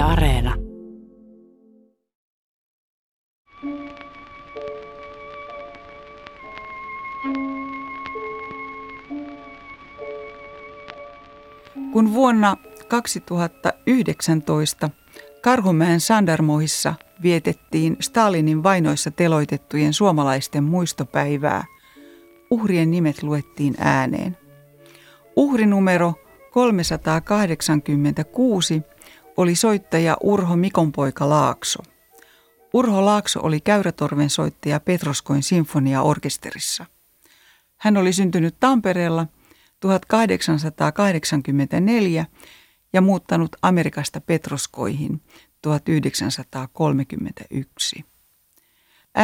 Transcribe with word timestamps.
Areena. 0.00 0.54
Kun 11.92 12.14
vuonna 12.14 12.56
2019 12.88 14.90
Karhumäen 15.42 16.00
Sandarmoissa 16.00 16.94
vietettiin 17.22 17.96
Stalinin 18.00 18.62
vainoissa 18.62 19.10
teloitettujen 19.10 19.92
suomalaisten 19.92 20.64
muistopäivää, 20.64 21.64
uhrien 22.50 22.90
nimet 22.90 23.22
luettiin 23.22 23.74
ääneen. 23.78 24.36
Uhrinumero 25.36 26.14
386 26.50 28.82
oli 29.40 29.54
soittaja 29.54 30.16
Urho 30.22 30.56
Mikonpoika 30.56 31.28
Laakso. 31.28 31.82
Urho 32.72 33.04
Laakso 33.04 33.40
oli 33.42 33.60
käyrätorven 33.60 34.30
soittaja 34.30 34.80
Petroskoin 34.80 35.42
sinfoniaorkesterissa. 35.42 36.86
Hän 37.76 37.96
oli 37.96 38.12
syntynyt 38.12 38.56
Tampereella 38.60 39.26
1884 39.80 42.26
ja 42.92 43.00
muuttanut 43.00 43.56
Amerikasta 43.62 44.20
Petroskoihin 44.20 45.22
1931. 45.62 48.04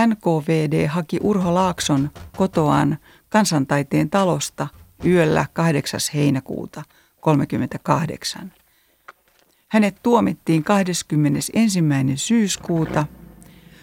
NKVD 0.06 0.86
haki 0.86 1.18
Urho 1.22 1.54
Laakson 1.54 2.10
kotoaan 2.36 2.98
kansantaiteen 3.28 4.10
talosta 4.10 4.68
yöllä 5.04 5.46
8. 5.52 6.00
heinäkuuta 6.14 6.82
1938. 7.24 8.65
Hänet 9.76 10.02
tuomittiin 10.02 10.64
21. 10.64 11.52
syyskuuta 12.14 13.06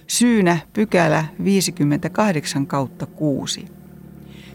syynä 0.07 0.57
pykälä 0.73 1.25
58 1.43 2.67
kautta 2.67 3.05
6. 3.05 3.65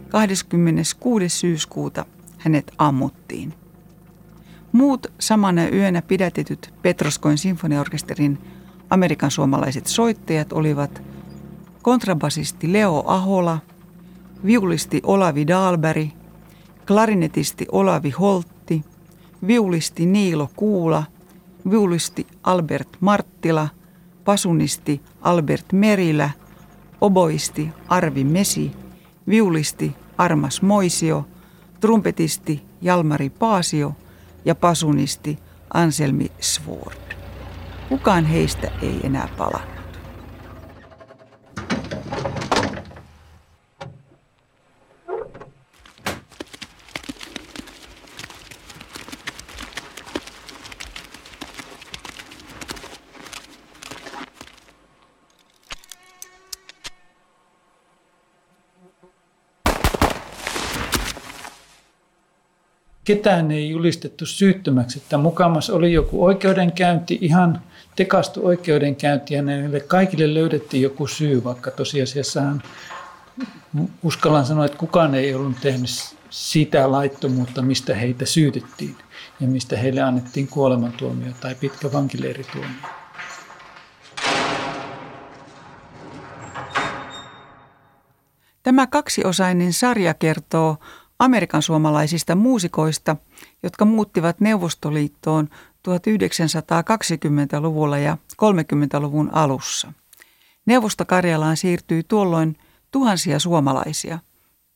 26. 0.08 1.28
syyskuuta 1.28 2.06
hänet 2.38 2.72
ammuttiin. 2.78 3.54
Muut 4.72 5.06
samana 5.18 5.68
yönä 5.68 6.02
pidätetyt 6.02 6.74
Petroskoin 6.82 7.38
sinfoniaorkesterin 7.38 8.38
amerikan 8.91 9.30
suomalaiset 9.30 9.86
soittajat 9.86 10.52
olivat 10.52 11.02
kontrabasisti 11.82 12.72
Leo 12.72 13.04
Ahola, 13.06 13.58
viulisti 14.44 15.00
Olavi 15.02 15.46
Dahlberg, 15.46 16.08
klarinetisti 16.86 17.66
Olavi 17.72 18.10
Holtti, 18.10 18.84
viulisti 19.46 20.06
Niilo 20.06 20.50
Kuula, 20.56 21.04
viulisti 21.70 22.27
Albert 22.42 22.88
Marttila, 23.00 23.69
pasunisti 24.24 25.00
Albert 25.20 25.72
Merilä, 25.72 26.30
oboisti 27.00 27.69
Arvi 27.88 28.25
Mesi, 28.25 28.72
viulisti 29.28 29.97
Armas 30.19 30.62
Moisio, 30.62 31.28
trumpetisti 31.80 32.62
Jalmari 32.80 33.30
Paasio 33.30 33.92
ja 34.44 34.55
pasunisti 34.55 35.38
Anselmi 35.75 36.33
Svord. 36.41 37.16
Kukaan 37.88 38.25
heistä 38.25 38.70
ei 38.82 39.00
enää 39.03 39.28
palannut. 39.38 39.77
Ketään 63.08 63.50
ei 63.50 63.70
julistettu 63.70 64.26
syyttömäksi, 64.26 64.98
että 64.98 65.19
mukamas 65.19 65.70
oli 65.70 65.92
joku 65.92 66.24
oikeudenkäynti, 66.24 67.19
ihan 67.20 67.62
tekastu 67.96 68.46
oikeudenkäynti 68.46 69.34
ja 69.34 69.42
näille 69.42 69.80
kaikille 69.80 70.34
löydettiin 70.34 70.82
joku 70.82 71.06
syy, 71.06 71.44
vaikka 71.44 71.70
tosiasiassahan 71.70 72.62
uskallan 74.02 74.47
sanoa, 74.47 74.64
että 74.64 74.78
kukaan 74.78 75.14
ei 75.14 75.34
ollut 75.34 75.60
tehnyt 75.60 75.91
sitä 76.30 76.92
laittomuutta, 76.92 77.62
mistä 77.62 77.94
heitä 77.94 78.26
syytettiin 78.26 78.97
ja 79.41 79.47
mistä 79.47 79.76
heille 79.76 80.00
annettiin 80.00 80.48
kuolemantuomio 80.48 81.32
tai 81.41 81.54
pitkä 81.54 81.92
vankileirituomio. 81.92 82.88
Tämä 88.62 88.86
kaksiosainen 88.86 89.72
sarja 89.72 90.14
kertoo 90.14 90.76
Amerikan 91.18 91.62
suomalaisista 91.62 92.34
muusikoista, 92.34 93.16
jotka 93.62 93.84
muuttivat 93.84 94.40
Neuvostoliittoon 94.40 95.48
1920-luvulla 95.88 97.98
ja 97.98 98.18
30-luvun 98.42 99.30
alussa. 99.32 99.92
Neuvostokarjalaan 100.66 101.56
siirtyi 101.56 102.02
tuolloin 102.08 102.56
tuhansia 102.90 103.38
suomalaisia, 103.38 104.18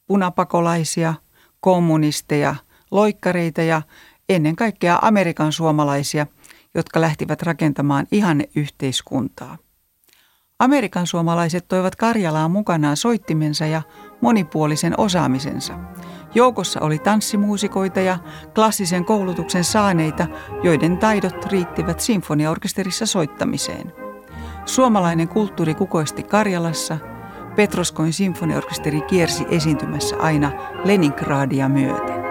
punapakolaisia, 0.06 1.14
kommunisteja, 1.60 2.54
loikkareita 2.90 3.62
ja 3.62 3.82
ennen 4.28 4.56
kaikkea 4.56 4.98
Amerikan 5.02 5.52
suomalaisia, 5.52 6.26
jotka 6.74 7.00
lähtivät 7.00 7.42
rakentamaan 7.42 8.06
ihanne 8.12 8.48
yhteiskuntaa. 8.56 9.58
Amerikan 10.58 11.06
suomalaiset 11.06 11.68
toivat 11.68 11.96
Karjalaan 11.96 12.50
mukanaan 12.50 12.96
soittimensa 12.96 13.66
ja 13.66 13.82
monipuolisen 14.20 15.00
osaamisensa– 15.00 15.78
Joukossa 16.34 16.80
oli 16.80 16.98
tanssimuusikoita 16.98 18.00
ja 18.00 18.18
klassisen 18.54 19.04
koulutuksen 19.04 19.64
saaneita, 19.64 20.26
joiden 20.62 20.98
taidot 20.98 21.44
riittivät 21.44 22.00
sinfoniaorkesterissa 22.00 23.06
soittamiseen. 23.06 23.92
Suomalainen 24.64 25.28
kulttuuri 25.28 25.74
kukoisti 25.74 26.22
Karjalassa. 26.22 26.98
Petroskoin 27.56 28.12
sinfoniaorkesteri 28.12 29.00
kiersi 29.00 29.44
esiintymässä 29.50 30.16
aina 30.16 30.52
Leningradia 30.84 31.68
myöten. 31.68 32.22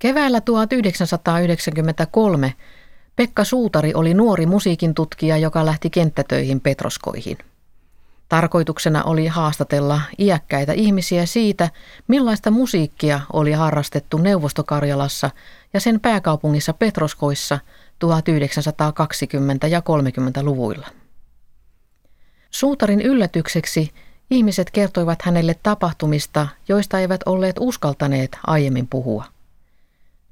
Keväällä 0.00 0.40
1993 0.40 2.54
Pekka 3.16 3.44
Suutari 3.44 3.94
oli 3.94 4.14
nuori 4.14 4.46
musiikin 4.46 4.94
tutkija, 4.94 5.36
joka 5.36 5.66
lähti 5.66 5.90
kenttätöihin 5.90 6.60
Petroskoihin. 6.60 7.38
Tarkoituksena 8.28 9.04
oli 9.04 9.26
haastatella 9.26 10.00
iäkkäitä 10.18 10.72
ihmisiä 10.72 11.26
siitä, 11.26 11.70
millaista 12.08 12.50
musiikkia 12.50 13.20
oli 13.32 13.52
harrastettu 13.52 14.18
Neuvostokarjalassa 14.18 15.30
ja 15.72 15.80
sen 15.80 16.00
pääkaupungissa 16.00 16.72
Petroskoissa 16.72 17.58
1920- 18.04 18.08
ja 19.68 19.80
30-luvuilla. 19.80 20.86
Suutarin 22.50 23.00
yllätykseksi 23.00 23.90
ihmiset 24.30 24.70
kertoivat 24.70 25.22
hänelle 25.22 25.56
tapahtumista, 25.62 26.48
joista 26.68 27.00
eivät 27.00 27.20
olleet 27.26 27.56
uskaltaneet 27.58 28.38
aiemmin 28.46 28.86
puhua– 28.86 29.24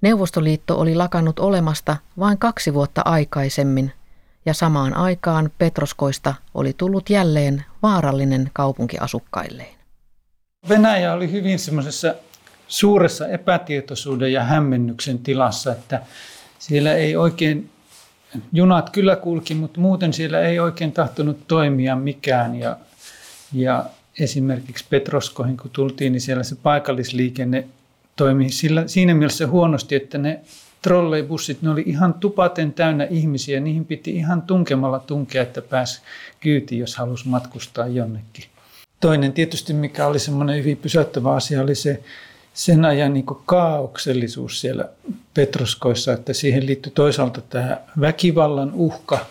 Neuvostoliitto 0.00 0.80
oli 0.80 0.94
lakannut 0.94 1.38
olemasta 1.38 1.96
vain 2.18 2.38
kaksi 2.38 2.74
vuotta 2.74 3.02
aikaisemmin 3.04 3.92
ja 4.46 4.54
samaan 4.54 4.94
aikaan 4.94 5.50
Petroskoista 5.58 6.34
oli 6.54 6.72
tullut 6.76 7.10
jälleen 7.10 7.64
vaarallinen 7.82 8.50
kaupunkiasukkailleen. 8.52 9.74
Venäjä 10.68 11.12
oli 11.12 11.32
hyvin 11.32 11.58
semmoisessa 11.58 12.14
suuressa 12.68 13.28
epätietoisuuden 13.28 14.32
ja 14.32 14.44
hämmennyksen 14.44 15.18
tilassa, 15.18 15.72
että 15.72 16.02
siellä 16.58 16.94
ei 16.94 17.16
oikein, 17.16 17.70
junat 18.52 18.90
kyllä 18.90 19.16
kulki, 19.16 19.54
mutta 19.54 19.80
muuten 19.80 20.12
siellä 20.12 20.40
ei 20.40 20.60
oikein 20.60 20.92
tahtonut 20.92 21.48
toimia 21.48 21.96
mikään. 21.96 22.54
Ja, 22.54 22.76
ja 23.52 23.84
esimerkiksi 24.20 24.84
Petroskoihin 24.90 25.56
kun 25.56 25.70
tultiin, 25.70 26.12
niin 26.12 26.20
siellä 26.20 26.42
se 26.42 26.56
paikallisliikenne 26.56 27.68
toimi 28.18 28.50
sillä, 28.50 28.82
siinä 28.86 29.14
mielessä 29.14 29.46
huonosti, 29.46 29.94
että 29.94 30.18
ne 30.18 30.40
trolleibussit, 30.82 31.62
ne 31.62 31.70
oli 31.70 31.82
ihan 31.86 32.14
tupaten 32.14 32.72
täynnä 32.72 33.04
ihmisiä. 33.04 33.60
Niihin 33.60 33.84
piti 33.84 34.10
ihan 34.10 34.42
tunkemalla 34.42 34.98
tunkea, 34.98 35.42
että 35.42 35.62
pääsi 35.62 36.00
kyytiin, 36.40 36.80
jos 36.80 36.96
halusi 36.96 37.28
matkustaa 37.28 37.86
jonnekin. 37.86 38.44
Toinen 39.00 39.32
tietysti, 39.32 39.72
mikä 39.72 40.06
oli 40.06 40.18
semmoinen 40.18 40.56
hyvin 40.56 40.76
pysäyttävä 40.76 41.32
asia, 41.34 41.62
oli 41.62 41.74
se 41.74 42.02
sen 42.54 42.84
ajan 42.84 43.14
niin 43.14 43.24
kaauksellisuus 43.46 44.60
siellä 44.60 44.84
Petroskoissa, 45.34 46.12
että 46.12 46.32
siihen 46.32 46.66
liittyi 46.66 46.92
toisaalta 46.94 47.40
tämä 47.40 47.80
väkivallan 48.00 48.72
uhka, 48.74 49.26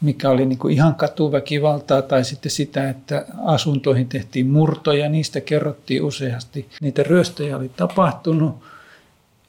mikä 0.00 0.30
oli 0.30 0.46
niin 0.46 0.58
kuin 0.58 0.74
ihan 0.74 0.94
katuväkivaltaa, 0.94 2.02
tai 2.02 2.24
sitten 2.24 2.50
sitä, 2.50 2.88
että 2.88 3.26
asuntoihin 3.44 4.08
tehtiin 4.08 4.46
murtoja, 4.46 5.08
niistä 5.08 5.40
kerrottiin 5.40 6.02
useasti. 6.02 6.68
Niitä 6.80 7.02
ryöstöjä 7.02 7.56
oli 7.56 7.68
tapahtunut, 7.68 8.62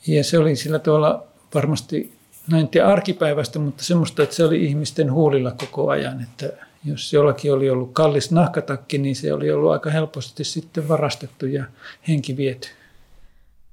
ja 0.07 0.23
se 0.23 0.37
oli 0.37 0.55
sillä 0.55 0.79
tavalla 0.79 1.23
varmasti, 1.53 2.13
näin 2.47 2.67
tiedä 2.67 2.87
arkipäivästä, 2.87 3.59
mutta 3.59 3.83
semmoista, 3.83 4.23
että 4.23 4.35
se 4.35 4.45
oli 4.45 4.65
ihmisten 4.65 5.11
huulilla 5.11 5.51
koko 5.51 5.89
ajan, 5.89 6.21
että 6.21 6.49
jos 6.85 7.13
jollakin 7.13 7.53
oli 7.53 7.69
ollut 7.69 7.89
kallis 7.93 8.31
nahkatakki, 8.31 8.97
niin 8.97 9.15
se 9.15 9.33
oli 9.33 9.51
ollut 9.51 9.71
aika 9.71 9.89
helposti 9.89 10.43
sitten 10.43 10.87
varastettu 10.87 11.45
ja 11.45 11.65
henki 12.07 12.37
viety. 12.37 12.67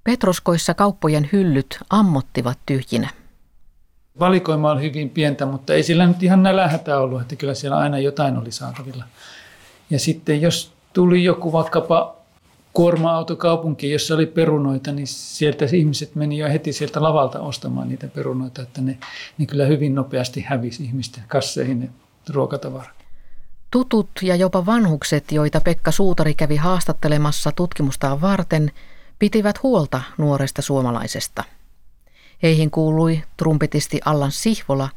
Petroskoissa 0.05 0.75
kauppojen 0.75 1.29
hyllyt 1.33 1.79
ammottivat 1.91 2.59
tyhjinä. 2.67 3.11
Valikoima 4.21 4.71
oli 4.71 4.83
hyvin 4.83 5.11
pientä, 5.11 5.47
mutta 5.47 5.75
ei 5.75 5.83
sillä 5.83 6.07
nyt 6.07 6.23
ihan 6.23 6.43
nälähätä 6.43 6.99
ollut, 6.99 7.21
että 7.21 7.37
kyllä 7.37 7.55
siellä 7.55 7.79
aina 7.79 7.99
jotain 7.99 8.39
oli 8.39 8.53
saatavilla. 8.53 9.05
Ja 9.91 9.99
sitten 9.99 10.43
jos 10.43 10.73
tuli 10.93 11.25
joku 11.25 11.53
vaikkapa 11.53 12.17
kuorma-auto 12.73 13.37
kaupunkiin, 13.37 13.93
jossa 13.93 14.15
oli 14.15 14.27
perunoita, 14.27 14.93
niin 14.93 15.07
sieltä 15.07 15.65
ihmiset 15.73 16.15
meni 16.15 16.39
jo 16.39 16.49
heti 16.49 16.73
sieltä 16.73 17.03
lavalta 17.03 17.41
ostamaan 17.41 17.89
niitä 17.89 18.09
perunoita, 18.09 18.63
että 18.63 18.81
ne, 18.81 18.99
ne 19.39 19.47
kyllä 19.47 19.65
hyvin 19.65 19.95
nopeasti 19.95 20.41
hävisi 20.41 20.85
ihmisten 20.85 21.25
kasseihin 21.29 21.81
ne 21.81 21.89
ruokatavarat. 22.31 22.99
Tutut 23.71 24.11
ja 24.23 24.37
jopa 24.37 24.67
vanhukset, 24.67 25.33
joita 25.33 25.61
Pekka 25.61 25.91
Suutari 25.91 26.35
kävi 26.35 26.57
haastattelemassa 26.57 27.53
tutkimustaan 27.53 28.21
varten, 28.21 28.71
pitivät 29.19 29.63
huolta 29.63 30.03
nuoresta 30.19 30.63
suomalaisesta. 30.63 31.45
Heihin 32.43 32.71
kuului 32.71 33.23
trumpetisti 33.37 34.01
Allan 34.05 34.33
Sihvola, 34.33 34.89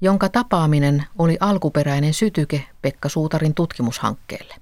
jonka 0.00 0.28
tapaaminen 0.28 1.04
oli 1.18 1.36
alkuperäinen 1.40 2.14
sytyke 2.14 2.64
Pekka 2.82 3.08
Suutarin 3.08 3.54
tutkimushankkeelle. 3.54 4.54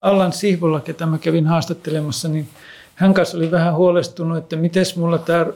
Allan 0.00 0.32
Sihvola, 0.32 0.80
ketä 0.80 1.06
mä 1.06 1.18
kävin 1.18 1.46
haastattelemassa, 1.46 2.28
niin 2.28 2.48
hän 2.94 3.14
kanssa 3.14 3.36
oli 3.36 3.50
vähän 3.50 3.74
huolestunut, 3.74 4.38
että 4.38 4.56
miten 4.56 4.84
mulla 4.96 5.18
tämä 5.18 5.46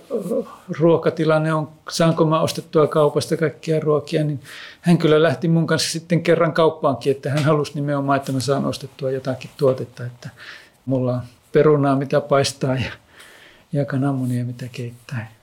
ruokatilanne 0.78 1.54
on, 1.54 1.68
saanko 1.90 2.24
mä 2.24 2.40
ostettua 2.40 2.86
kaupasta 2.86 3.36
kaikkia 3.36 3.80
ruokia, 3.80 4.24
niin 4.24 4.40
hän 4.80 4.98
kyllä 4.98 5.22
lähti 5.22 5.48
mun 5.48 5.66
kanssa 5.66 5.90
sitten 5.90 6.22
kerran 6.22 6.52
kauppaankin, 6.52 7.10
että 7.10 7.30
hän 7.30 7.44
halusi 7.44 7.72
nimenomaan, 7.74 8.16
että 8.16 8.32
mä 8.32 8.40
saan 8.40 8.64
ostettua 8.64 9.10
jotakin 9.10 9.50
tuotetta, 9.56 10.06
että 10.06 10.30
mulla 10.86 11.12
on 11.12 11.20
perunaa, 11.52 11.96
mitä 11.96 12.20
paistaa 12.20 12.74
ja, 12.74 12.92
ja 13.72 13.84
kananmunia, 13.84 14.44
mitä 14.44 14.68
keittää. 14.72 15.37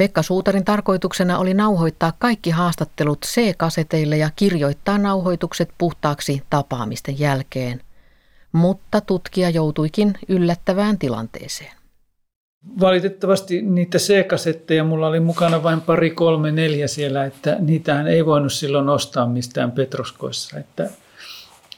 Pekka 0.00 0.22
Suutarin 0.22 0.64
tarkoituksena 0.64 1.38
oli 1.38 1.54
nauhoittaa 1.54 2.12
kaikki 2.18 2.50
haastattelut 2.50 3.18
C-kaseteille 3.26 4.16
ja 4.16 4.30
kirjoittaa 4.36 4.98
nauhoitukset 4.98 5.70
puhtaaksi 5.78 6.42
tapaamisten 6.50 7.18
jälkeen. 7.18 7.80
Mutta 8.52 9.00
tutkija 9.00 9.50
joutuikin 9.50 10.14
yllättävään 10.28 10.98
tilanteeseen. 10.98 11.72
Valitettavasti 12.80 13.62
niitä 13.62 13.98
C-kasetteja 13.98 14.84
mulla 14.84 15.06
oli 15.06 15.20
mukana 15.20 15.62
vain 15.62 15.80
pari, 15.80 16.10
kolme, 16.10 16.52
neljä 16.52 16.88
siellä, 16.88 17.24
että 17.24 17.56
niitähän 17.58 18.08
ei 18.08 18.26
voinut 18.26 18.52
silloin 18.52 18.88
ostaa 18.88 19.26
mistään 19.26 19.72
Petroskoissa. 19.72 20.58
Että 20.58 20.90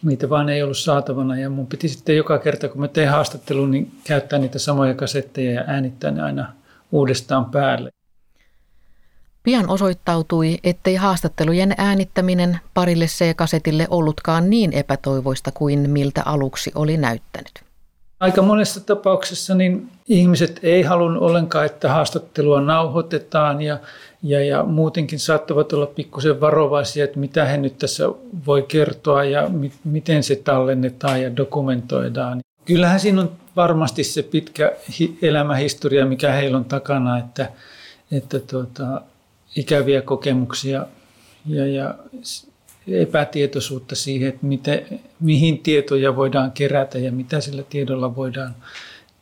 niitä 0.02 0.30
vaan 0.30 0.48
ei 0.48 0.62
ollut 0.62 0.78
saatavana 0.78 1.38
ja 1.38 1.50
mun 1.50 1.66
piti 1.66 1.88
sitten 1.88 2.16
joka 2.16 2.38
kerta, 2.38 2.69
kun 2.69 2.80
mä 2.80 2.88
tein 2.88 3.08
haastattelun, 3.08 3.70
niin 3.70 3.92
käyttää 4.04 4.38
niitä 4.38 4.58
samoja 4.58 4.94
kasetteja 4.94 5.52
ja 5.52 5.64
äänittää 5.66 6.10
ne 6.10 6.22
aina 6.22 6.52
uudestaan 6.92 7.44
päälle. 7.44 7.92
Pian 9.42 9.70
osoittautui, 9.70 10.58
ettei 10.64 10.94
haastattelujen 10.94 11.74
äänittäminen 11.78 12.60
parille 12.74 13.06
C-kasetille 13.06 13.86
ollutkaan 13.90 14.50
niin 14.50 14.72
epätoivoista 14.72 15.50
kuin 15.54 15.90
miltä 15.90 16.22
aluksi 16.24 16.72
oli 16.74 16.96
näyttänyt. 16.96 17.52
Aika 18.20 18.42
monessa 18.42 18.80
tapauksessa 18.80 19.54
niin 19.54 19.88
ihmiset 20.08 20.60
ei 20.62 20.82
halunnut 20.82 21.22
ollenkaan, 21.22 21.66
että 21.66 21.88
haastattelua 21.88 22.60
nauhoitetaan 22.60 23.62
ja, 23.62 23.78
ja, 24.22 24.44
ja 24.44 24.64
muutenkin 24.64 25.18
saattavat 25.18 25.72
olla 25.72 25.86
pikkusen 25.86 26.40
varovaisia, 26.40 27.04
että 27.04 27.18
mitä 27.18 27.44
he 27.44 27.56
nyt 27.56 27.78
tässä 27.78 28.04
voi 28.46 28.62
kertoa 28.62 29.24
ja 29.24 29.48
mi, 29.48 29.72
miten 29.84 30.22
se 30.22 30.36
tallennetaan 30.36 31.22
ja 31.22 31.36
dokumentoidaan. 31.36 32.40
Kyllähän 32.64 33.00
siinä 33.00 33.20
on 33.20 33.32
varmasti 33.56 34.04
se 34.04 34.22
pitkä 34.22 34.72
hi, 34.98 35.18
elämähistoria, 35.22 36.06
mikä 36.06 36.32
heillä 36.32 36.58
on 36.58 36.64
takana, 36.64 37.18
että, 37.18 37.48
että 38.12 38.40
tuota, 38.40 39.02
ikäviä 39.56 40.02
kokemuksia 40.02 40.87
ja, 41.46 41.66
ja 41.66 41.94
epätietoisuutta 42.87 43.94
siihen, 43.94 44.28
että 44.28 44.46
miten, 44.46 45.00
mihin 45.20 45.58
tietoja 45.58 46.16
voidaan 46.16 46.52
kerätä 46.52 46.99
ja 46.99 47.12
mitä 47.12 47.40
sillä 47.40 47.62
tiedolla 47.62 48.16
voidaan 48.16 48.54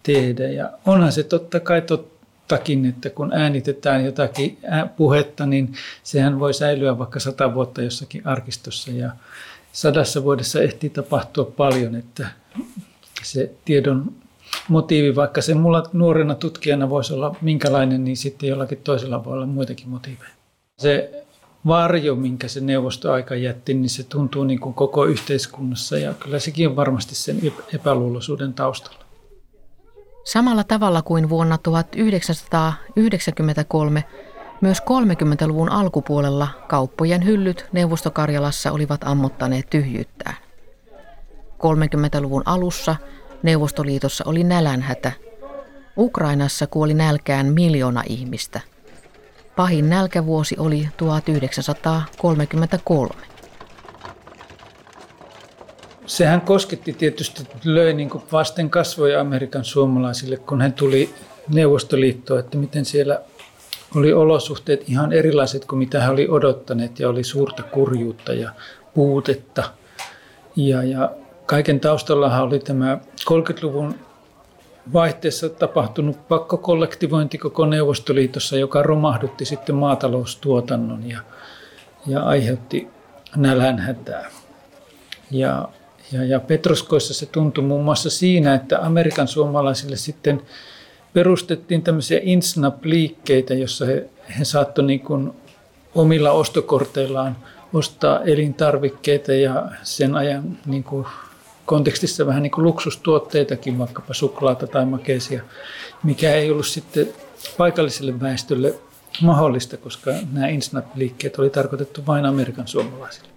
tehdä. 0.03 0.49
Ja 0.49 0.71
onhan 0.87 1.13
se 1.13 1.23
totta 1.23 1.61
kai 1.61 1.83
tottakin, 1.83 2.87
että 2.87 3.11
kun 3.11 3.33
äänitetään 3.33 4.05
jotakin 4.05 4.59
puhetta, 4.97 5.47
niin 5.47 5.73
sehän 6.03 6.41
voi 6.41 6.55
säilyä 6.55 6.99
vaikka 6.99 7.21
sata 7.21 7.55
vuotta 7.55 7.83
jossakin 7.83 8.27
arkistossa 8.27 8.91
ja 8.91 9.11
sadassa 9.73 10.23
vuodessa 10.23 10.61
ehtii 10.63 10.91
tapahtua 10.91 11.45
paljon, 11.45 11.95
että 11.95 12.29
se 13.23 13.51
tiedon 13.65 14.13
motiivi, 14.69 15.17
vaikka 15.17 15.43
se 15.43 15.55
mulla 15.55 15.83
nuorena 15.93 16.35
tutkijana 16.35 16.91
voisi 16.91 17.15
olla 17.15 17.37
minkälainen, 17.41 18.05
niin 18.05 18.17
sitten 18.17 18.49
jollakin 18.49 18.79
toisella 18.79 19.25
voi 19.25 19.33
olla 19.33 19.47
muitakin 19.47 19.89
motiiveja. 19.89 20.31
Se 20.79 21.25
varjo, 21.67 22.15
minkä 22.15 22.49
se 22.49 22.61
neuvostoaika 22.61 23.35
jätti, 23.35 23.75
niin 23.75 23.91
se 23.91 24.03
tuntuu 24.03 24.45
niin 24.45 24.61
kuin 24.61 24.75
koko 24.75 25.05
yhteiskunnassa 25.05 25.99
ja 25.99 26.15
kyllä 26.15 26.39
sekin 26.39 26.69
on 26.69 26.77
varmasti 26.77 27.15
sen 27.15 27.41
epäluuloisuuden 27.75 28.55
taustalla. 28.55 29.01
Samalla 30.25 30.65
tavalla 30.65 31.03
kuin 31.03 31.29
vuonna 31.29 31.59
1993 31.59 34.05
myös 34.61 34.79
30-luvun 34.81 35.69
alkupuolella 35.69 36.49
kauppojen 36.69 37.27
hyllyt 37.27 37.67
Neuvostokarjalassa 37.73 38.73
olivat 38.73 39.01
ammottaneet 39.05 39.71
tyhjyyttään. 39.71 40.37
30-luvun 41.59 42.43
alussa 42.47 42.97
Neuvostoliitossa 43.43 44.25
oli 44.27 44.45
nälänhätä. 44.45 45.13
Ukrainassa 45.97 46.67
kuoli 46.67 46.95
nälkään 46.95 47.47
miljoona 47.47 48.03
ihmistä. 48.09 48.61
Pahin 49.57 49.91
nälkävuosi 49.91 50.57
oli 50.59 50.89
1933. 50.97 53.15
Sehän 56.07 56.41
kosketti 56.41 56.93
tietysti, 56.93 57.43
löi 57.65 57.95
niin 57.95 58.11
vasten 58.33 58.71
kasvoja 58.71 59.21
Amerikan 59.21 59.65
suomalaisille, 59.65 60.37
kun 60.37 60.61
hän 60.61 60.73
tuli 60.73 61.15
Neuvostoliittoon, 61.49 62.41
että 62.41 62.57
miten 62.57 62.85
siellä 62.85 63.21
oli 63.95 64.13
olosuhteet 64.13 64.89
ihan 64.89 65.13
erilaiset 65.13 65.65
kuin 65.65 65.79
mitä 65.79 66.03
he 66.03 66.11
oli 66.11 66.29
odottaneet 66.29 67.01
ja 67.01 67.09
oli 67.09 67.25
suurta 67.25 67.63
kurjuutta 67.63 68.33
ja 68.33 68.51
puutetta. 68.95 69.63
Ja, 70.57 70.83
ja 70.83 71.11
kaiken 71.51 71.81
taustallahan 71.81 72.43
oli 72.43 72.59
tämä 72.59 72.99
30-luvun 73.31 73.95
vaihteessa 74.93 75.49
tapahtunut 75.49 76.29
pakkokollektivointi 76.29 77.39
koko 77.39 77.67
Neuvostoliitossa, 77.67 78.57
joka 78.57 78.83
romahdutti 78.83 79.45
sitten 79.45 79.75
maataloustuotannon 79.75 81.09
ja, 81.09 81.21
ja 82.07 82.23
aiheutti 82.23 82.89
nälänhätää. 83.37 84.31
Ja, 85.31 85.69
ja, 86.13 86.25
ja 86.25 86.41
Petroskoissa 86.41 87.15
se 87.15 87.27
tuntui 87.27 87.65
muun 87.65 87.85
muassa 87.85 88.11
siinä, 88.11 88.55
että 88.55 88.79
Amerikan 88.83 89.29
suomalaisille 89.29 89.97
sitten 89.97 90.43
perustettiin 91.13 91.83
tämmöisiä 91.83 92.21
Insnap-liikkeitä, 92.23 93.55
jossa 93.55 93.87
he, 93.87 94.09
he 94.39 94.45
saattoivat 94.45 94.87
niin 94.87 95.33
omilla 95.95 96.31
ostokorteillaan 96.31 97.37
ostaa 97.75 98.23
elintarvikkeita 98.23 99.33
ja 99.33 99.67
sen 99.83 100.15
ajan 100.15 100.59
niin 100.67 100.85
kuin 100.85 101.07
kontekstissa 101.71 102.27
vähän 102.27 102.43
niin 102.43 102.51
kuin 102.51 102.65
luksustuotteitakin, 102.65 103.79
vaikkapa 103.79 104.15
suklaata 104.15 104.67
tai 104.67 104.87
makeisia, 104.87 105.43
mikä 106.03 106.33
ei 106.33 106.51
ollut 106.51 106.67
sitten 106.67 107.09
paikalliselle 107.59 108.21
väestölle 108.21 108.75
mahdollista, 109.23 109.77
koska 109.77 110.11
nämä 110.33 110.47
Insnap-liikkeet 110.49 111.39
oli 111.39 111.51
tarkoitettu 111.51 112.07
vain 112.07 112.27
Amerikan 112.27 112.69
suomalaisille. 112.69 113.29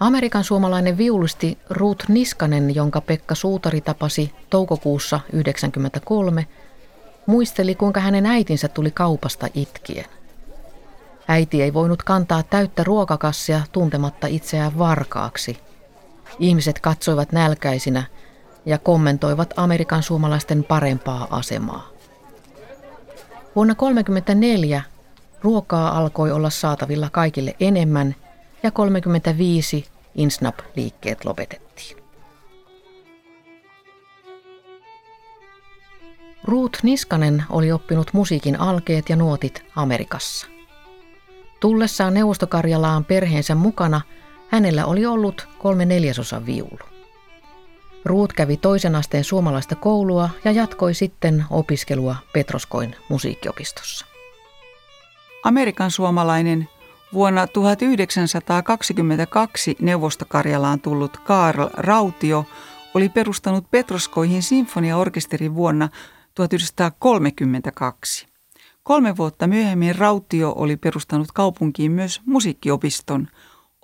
Amerikan 0.00 0.44
suomalainen 0.44 0.98
viulisti 0.98 1.58
Ruth 1.70 2.08
Niskanen, 2.08 2.74
jonka 2.74 3.00
Pekka 3.00 3.34
Suutari 3.34 3.80
tapasi 3.80 4.32
toukokuussa 4.50 5.16
1993, 5.16 6.46
muisteli 7.26 7.74
kuinka 7.74 8.00
hänen 8.00 8.26
äitinsä 8.26 8.68
tuli 8.68 8.90
kaupasta 8.90 9.48
itkien. 9.54 10.06
Äiti 11.28 11.62
ei 11.62 11.74
voinut 11.74 12.02
kantaa 12.02 12.42
täyttä 12.42 12.84
ruokakassia 12.84 13.60
tuntematta 13.72 14.26
itseään 14.26 14.78
varkaaksi– 14.78 15.58
Ihmiset 16.38 16.80
katsoivat 16.80 17.32
nälkäisinä 17.32 18.04
ja 18.66 18.78
kommentoivat 18.78 19.54
Amerikan 19.56 20.02
suomalaisten 20.02 20.64
parempaa 20.64 21.26
asemaa. 21.30 21.88
Vuonna 23.56 23.74
1934 23.74 24.82
ruokaa 25.42 25.98
alkoi 25.98 26.32
olla 26.32 26.50
saatavilla 26.50 27.10
kaikille 27.10 27.56
enemmän 27.60 28.14
ja 28.62 28.70
35 28.70 29.84
Insnap-liikkeet 30.14 31.24
lopetettiin. 31.24 32.04
Ruut 36.44 36.78
Niskanen 36.82 37.44
oli 37.50 37.72
oppinut 37.72 38.12
musiikin 38.12 38.60
alkeet 38.60 39.08
ja 39.08 39.16
nuotit 39.16 39.64
Amerikassa. 39.76 40.46
Tullessaan 41.60 42.14
Neuvostokarjalaan 42.14 43.04
perheensä 43.04 43.54
mukana 43.54 44.00
hänellä 44.54 44.86
oli 44.86 45.06
ollut 45.06 45.48
kolme 45.58 45.84
neljäsosa 45.84 46.46
viulu. 46.46 46.78
Ruut 48.04 48.32
kävi 48.32 48.56
toisen 48.56 48.94
asteen 48.94 49.24
suomalaista 49.24 49.74
koulua 49.74 50.30
ja 50.44 50.52
jatkoi 50.52 50.94
sitten 50.94 51.44
opiskelua 51.50 52.16
Petroskoin 52.32 52.96
musiikkiopistossa. 53.08 54.06
Amerikan 55.44 55.90
suomalainen 55.90 56.68
vuonna 57.12 57.46
1922 57.46 59.76
Neuvostokarjalaan 59.80 60.80
tullut 60.80 61.16
Karl 61.16 61.68
Rautio 61.72 62.46
oli 62.94 63.08
perustanut 63.08 63.70
Petroskoihin 63.70 64.42
sinfoniaorkesterin 64.42 65.54
vuonna 65.54 65.88
1932. 66.34 68.26
Kolme 68.82 69.16
vuotta 69.16 69.46
myöhemmin 69.46 69.96
Rautio 69.96 70.52
oli 70.56 70.76
perustanut 70.76 71.32
kaupunkiin 71.32 71.92
myös 71.92 72.20
musiikkiopiston. 72.26 73.28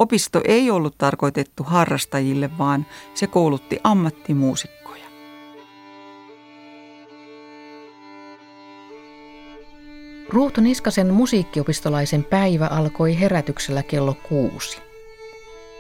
Opisto 0.00 0.40
ei 0.45 0.71
ollut 0.71 0.99
tarkoitettu 0.99 1.62
harrastajille, 1.62 2.50
vaan 2.59 2.87
se 3.14 3.26
koulutti 3.26 3.80
ammattimuusikkoja. 3.85 5.04
Ruutu 10.28 10.61
Niskasen 10.61 11.14
musiikkiopistolaisen 11.14 12.25
päivä 12.25 12.66
alkoi 12.66 13.21
herätyksellä 13.21 13.83
kello 13.83 14.14
kuusi. 14.28 14.78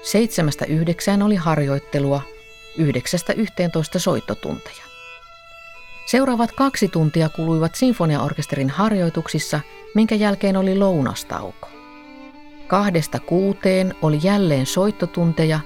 Seitsemästä 0.02 0.64
yhdeksään 0.64 1.22
oli 1.22 1.36
harjoittelua, 1.36 2.22
yhdeksästä 2.78 3.32
yhteentoista 3.32 3.98
soittotunteja. 3.98 4.84
Seuraavat 6.06 6.52
kaksi 6.52 6.88
tuntia 6.88 7.28
kuluivat 7.28 7.74
sinfoniaorkesterin 7.74 8.70
harjoituksissa, 8.70 9.60
minkä 9.94 10.14
jälkeen 10.14 10.56
oli 10.56 10.78
lounastauko. 10.78 11.79
Kahdesta 12.70 13.18
kuuteen 13.18 13.94
oli 14.02 14.18
jälleen 14.22 14.66
soittotunteja, 14.66 15.60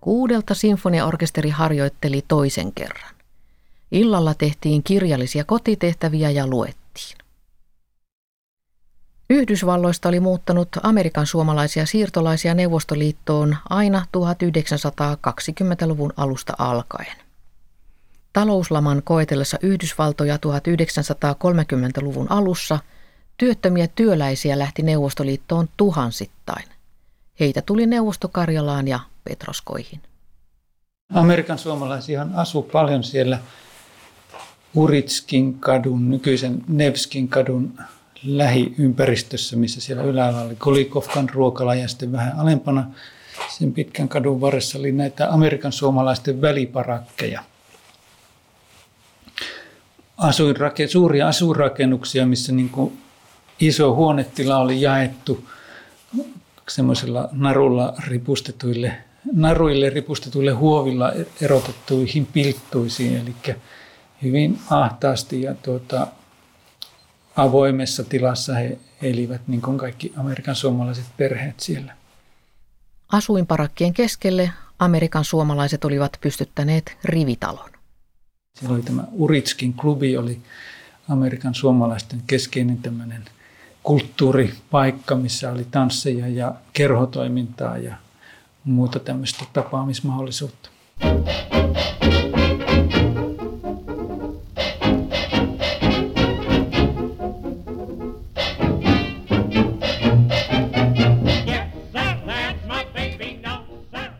kuudelta 0.00 0.54
sinfoniaorkesteri 0.54 1.50
harjoitteli 1.50 2.24
toisen 2.28 2.72
kerran. 2.72 3.14
Illalla 3.90 4.34
tehtiin 4.34 4.82
kirjallisia 4.82 5.44
kotitehtäviä 5.44 6.30
ja 6.30 6.46
luettiin. 6.46 7.18
Yhdysvalloista 9.30 10.08
oli 10.08 10.20
muuttanut 10.20 10.68
Amerikan 10.82 11.26
suomalaisia 11.26 11.86
siirtolaisia 11.86 12.54
Neuvostoliittoon 12.54 13.56
aina 13.70 14.06
1920-luvun 14.16 16.12
alusta 16.16 16.52
alkaen. 16.58 17.16
Talouslaman 18.32 19.02
koetellessa 19.04 19.58
Yhdysvaltoja 19.62 20.36
1930-luvun 20.36 22.30
alussa 22.30 22.78
työttömiä 23.42 23.88
työläisiä 23.94 24.58
lähti 24.58 24.82
Neuvostoliittoon 24.82 25.68
tuhansittain. 25.76 26.64
Heitä 27.40 27.62
tuli 27.62 27.86
Neuvostokarjalaan 27.86 28.88
ja 28.88 29.00
Petroskoihin. 29.24 30.00
Amerikan 31.14 31.58
suomalaisia 31.58 32.26
asuu 32.34 32.62
paljon 32.62 33.04
siellä 33.04 33.38
Uritskin 34.74 35.54
kadun, 35.58 36.10
nykyisen 36.10 36.62
Nevskin 36.68 37.28
kadun 37.28 37.78
lähiympäristössä, 38.24 39.56
missä 39.56 39.80
siellä 39.80 40.02
ylällä 40.02 40.40
oli 40.40 40.56
Kolikovkan 40.56 41.28
ruokala 41.28 41.74
ja 41.74 41.88
sitten 41.88 42.12
vähän 42.12 42.38
alempana 42.38 42.90
sen 43.58 43.72
pitkän 43.72 44.08
kadun 44.08 44.40
varressa 44.40 44.78
oli 44.78 44.92
näitä 44.92 45.32
Amerikan 45.32 45.72
suomalaisten 45.72 46.40
väliparakkeja– 46.40 47.44
asuinrake, 50.16 50.86
suuria 50.86 51.28
asuinrakennuksia, 51.28 52.26
missä 52.26 52.52
niin 52.52 52.68
kuin 52.68 52.98
iso 53.66 53.94
huonetila 53.94 54.56
oli 54.58 54.80
jaettu 54.80 55.48
semmoisella 56.68 57.28
narulla 57.32 57.94
ripustetuille, 58.06 58.94
naruille 59.32 59.90
ripustetuille 59.90 60.50
huovilla 60.50 61.12
erotettuihin 61.40 62.26
pilttuisiin, 62.26 63.16
eli 63.16 63.56
hyvin 64.22 64.58
ahtaasti 64.70 65.42
ja 65.42 65.54
tuota, 65.54 66.06
avoimessa 67.36 68.04
tilassa 68.04 68.54
he 68.54 68.78
elivät, 69.02 69.40
niin 69.48 69.62
kuin 69.62 69.78
kaikki 69.78 70.12
Amerikan 70.16 70.54
suomalaiset 70.54 71.04
perheet 71.16 71.60
siellä. 71.60 71.96
Asuinparakkien 73.12 73.92
keskelle 73.92 74.50
Amerikan 74.78 75.24
suomalaiset 75.24 75.84
olivat 75.84 76.18
pystyttäneet 76.20 76.96
rivitalon. 77.04 77.70
Siellä 78.58 78.74
oli 78.74 78.82
tämä 78.82 79.04
Uritskin 79.12 79.72
klubi, 79.74 80.16
oli 80.16 80.38
Amerikan 81.08 81.54
suomalaisten 81.54 82.22
keskeinen 82.26 82.78
tämmöinen 82.78 83.24
kulttuuripaikka, 83.82 85.14
missä 85.14 85.50
oli 85.50 85.66
tansseja 85.70 86.28
ja 86.28 86.54
kerhotoimintaa 86.72 87.78
ja 87.78 87.94
muuta 88.64 88.98
tämmöistä 88.98 89.44
tapaamismahdollisuutta. 89.52 90.68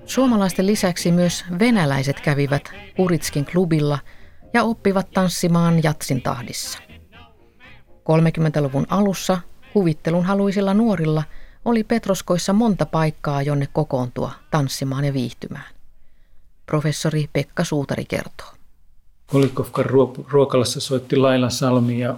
Suomalaisten 0.06 0.66
lisäksi 0.66 1.12
myös 1.12 1.44
venäläiset 1.58 2.20
kävivät 2.20 2.72
Uritskin 2.98 3.44
klubilla– 3.44 3.98
ja 4.54 4.62
oppivat 4.62 5.10
tanssimaan 5.10 5.82
jatsin 5.82 6.22
tahdissa. 6.22 6.78
30-luvun 7.88 8.86
alussa 8.90 9.38
huvittelun 9.74 10.24
haluisilla 10.24 10.74
nuorilla 10.74 11.22
oli 11.64 11.84
Petroskoissa 11.84 12.52
monta 12.52 12.86
paikkaa, 12.86 13.42
jonne 13.42 13.68
kokoontua 13.72 14.30
tanssimaan 14.50 15.04
ja 15.04 15.14
viihtymään. 15.14 15.74
Professori 16.66 17.28
Pekka 17.32 17.64
Suutari 17.64 18.04
kertoo. 18.04 18.46
Kolikovkan 19.26 19.84
ruokalassa 20.28 20.80
soitti 20.80 21.16
Laila 21.16 21.50
Salmi 21.50 22.00
ja, 22.00 22.16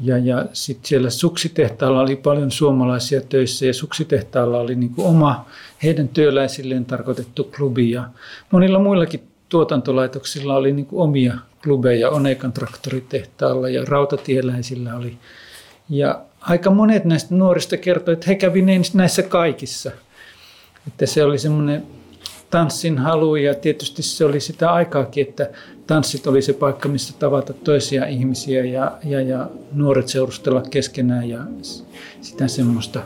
ja, 0.00 0.18
ja 0.18 0.46
sitten 0.52 0.88
siellä 0.88 1.10
suksitehtaalla 1.10 2.00
oli 2.00 2.16
paljon 2.16 2.50
suomalaisia 2.50 3.20
töissä 3.20 3.66
ja 3.66 3.74
suksitehtaalla 3.74 4.58
oli 4.58 4.74
niin 4.74 4.94
kuin 4.94 5.06
oma 5.06 5.46
heidän 5.82 6.08
työläisilleen 6.08 6.84
tarkoitettu 6.84 7.44
klubi 7.44 7.90
ja 7.90 8.08
monilla 8.50 8.78
muillakin 8.78 9.28
tuotantolaitoksilla 9.48 10.56
oli 10.56 10.72
niin 10.72 10.86
kuin 10.86 11.02
omia 11.02 11.34
klubeja 11.62 12.10
Onekan 12.10 12.52
traktoritehtaalla 12.52 13.68
ja 13.68 13.84
rautatieläisillä 13.84 14.94
oli. 14.94 15.18
Ja 15.88 16.20
aika 16.42 16.70
monet 16.70 17.04
näistä 17.04 17.34
nuorista 17.34 17.76
kertoi, 17.76 18.12
että 18.14 18.26
he 18.26 18.34
kävivät 18.34 18.94
näissä 18.94 19.22
kaikissa. 19.22 19.90
Että 20.86 21.06
se 21.06 21.24
oli 21.24 21.38
semmoinen 21.38 21.82
tanssin 22.50 22.98
halu 22.98 23.36
ja 23.36 23.54
tietysti 23.54 24.02
se 24.02 24.24
oli 24.24 24.40
sitä 24.40 24.72
aikaakin, 24.72 25.28
että 25.28 25.50
tanssit 25.86 26.26
oli 26.26 26.42
se 26.42 26.52
paikka, 26.52 26.88
missä 26.88 27.14
tavata 27.18 27.52
toisia 27.52 28.06
ihmisiä 28.06 28.64
ja, 28.64 28.98
ja, 29.04 29.20
ja 29.20 29.50
nuoret 29.72 30.08
seurustella 30.08 30.62
keskenään 30.70 31.28
ja 31.28 31.38
sitä 32.20 32.48
semmoista 32.48 33.02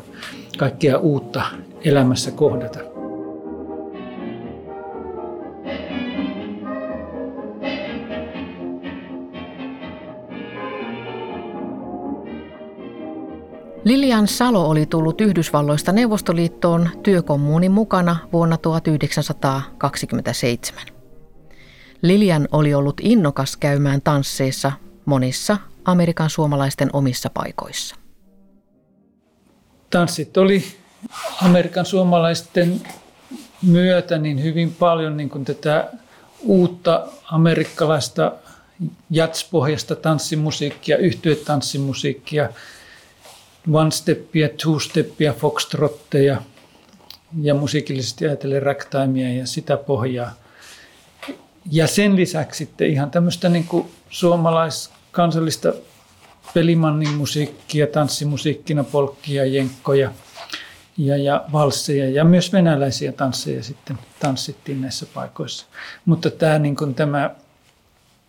kaikkea 0.59 0.99
uutta 0.99 1.43
elämässä 1.85 2.31
kohdata. 2.31 2.96
Lilian 13.87 14.29
Salo 14.29 14.69
oli 14.69 14.87
tullut 14.87 15.21
Yhdysvalloista 15.21 15.93
Neuvostoliittoon 15.93 16.91
työkommuunin 17.03 17.73
mukana 17.73 18.17
vuonna 18.33 18.57
1927. 18.57 20.83
Lilian 22.03 22.49
oli 22.53 22.75
ollut 22.75 23.01
innokas 23.03 23.57
käymään 23.57 24.03
tansseissa 24.03 24.73
monissa 25.05 25.57
Amerikan 25.85 26.31
suomalaisten 26.31 26.91
omissa 26.93 27.31
paikoissa. 27.31 27.97
Tanssit 29.91 30.37
oli 30.37 30.65
Amerikan 31.43 31.87
suomalaisten 31.87 32.81
myötä 33.63 34.19
niin 34.19 34.43
hyvin 34.43 34.75
paljon 34.75 35.17
niin 35.17 35.31
kuin 35.31 35.45
tätä 35.45 35.91
uutta 36.43 37.07
amerikkalaista 37.31 38.33
jatspohjasta 39.11 39.97
tanssimusiikkia, 39.97 40.97
yhtyetanssimusiikkia– 40.97 42.49
one-steppia, 43.73 44.49
two-steppia, 44.49 45.33
foxtrotteja 45.33 46.43
ja 47.43 47.55
musiikillisesti 47.55 48.27
ajatellen 48.27 48.63
ragtimea 48.63 49.29
ja 49.29 49.47
sitä 49.47 49.77
pohjaa. 49.77 50.33
Ja 51.71 51.87
sen 51.87 52.17
lisäksi 52.17 52.59
sitten 52.59 52.89
ihan 52.89 53.11
tämmöistä 53.11 53.49
niin 53.49 53.65
kuin 53.65 53.87
suomalaiskansallista 54.11 55.73
pelimannin 56.55 57.15
musiikkia, 57.15 57.87
tanssimusiikkina, 57.87 58.85
polkkia, 58.85 59.45
jenkkoja 59.45 60.11
ja, 60.97 61.17
ja 61.17 61.45
valsseja 61.53 62.11
ja 62.11 62.25
myös 62.25 62.53
venäläisiä 62.53 63.13
tansseja 63.13 63.63
sitten 63.63 63.99
tanssittiin 64.21 64.81
näissä 64.81 65.07
paikoissa. 65.15 65.67
Mutta 66.05 66.31
tämä, 66.31 66.59
niin 66.59 66.77
kuin 66.77 66.95
tämä 66.95 67.31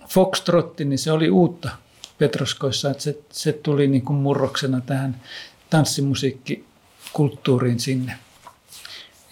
foxtrotti, 0.10 0.86
niin 0.86 1.00
se 1.00 1.12
oli 1.12 1.30
uutta 1.30 1.70
Petroskoissa, 2.18 2.92
että 2.92 3.04
se, 3.04 3.20
se 3.30 3.54
tuli 3.54 3.88
niin 3.88 4.02
kuin 4.02 4.18
murroksena 4.18 4.82
tähän 4.82 5.22
tanssimusiikkikulttuuriin 5.70 7.80
sinne. 7.80 8.18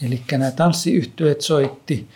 Eli 0.06 0.22
nämä 0.32 0.52
tanssiyhtyeet 0.52 1.42
soitti 1.42 2.08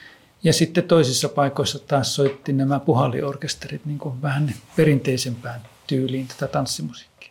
ja 0.43 0.53
sitten 0.53 0.83
toisissa 0.83 1.29
paikoissa 1.29 1.79
taas 1.79 2.15
soitti 2.15 2.53
nämä 2.53 2.79
puhalliorkesterit 2.79 3.85
niin 3.85 3.99
kuin 3.99 4.21
vähän 4.21 4.53
perinteisempään 4.75 5.61
tyyliin 5.87 6.27
tätä 6.27 6.47
tanssimusiikkia. 6.47 7.29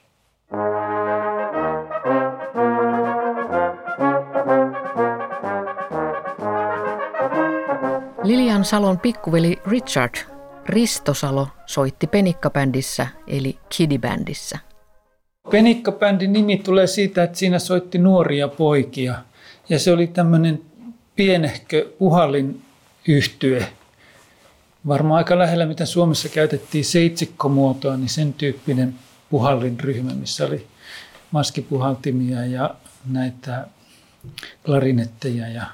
Lilian 8.23 8.65
Salon 8.65 8.99
pikkuveli 8.99 9.59
Richard 9.67 10.38
Risto 10.69 11.15
Salo 11.15 11.49
soitti 11.67 12.07
penikkabändissä 12.07 13.07
eli 13.27 13.59
kidibändissä. 13.77 14.59
Penikkabändin 15.51 16.33
nimi 16.33 16.59
tulee 16.59 16.87
siitä, 16.87 17.23
että 17.23 17.39
siinä 17.39 17.59
soitti 17.59 17.99
nuoria 17.99 18.49
poikia. 18.49 19.15
Ja 19.69 19.79
se 19.79 19.93
oli 19.93 20.07
tämmöinen 20.07 20.63
pienehkö 21.17 21.89
puhallin 21.99 22.63
yhtye. 23.09 23.73
Varmaan 24.87 25.19
aika 25.19 25.39
lähellä, 25.39 25.67
mitä 25.67 25.87
Suomessa 25.87 26.29
käytettiin 26.29 26.85
seitsikkomuotoa, 26.85 27.97
niin 27.97 28.09
sen 28.09 28.33
tyyppinen 28.33 28.95
puhallin 29.31 29.81
ryhmä, 29.81 30.15
missä 30.15 30.47
oli 30.47 30.67
maskipuhaltimia 31.31 32.47
ja 32.47 32.75
näitä 33.07 33.67
klarinetteja 34.67 35.49
ja 35.49 35.67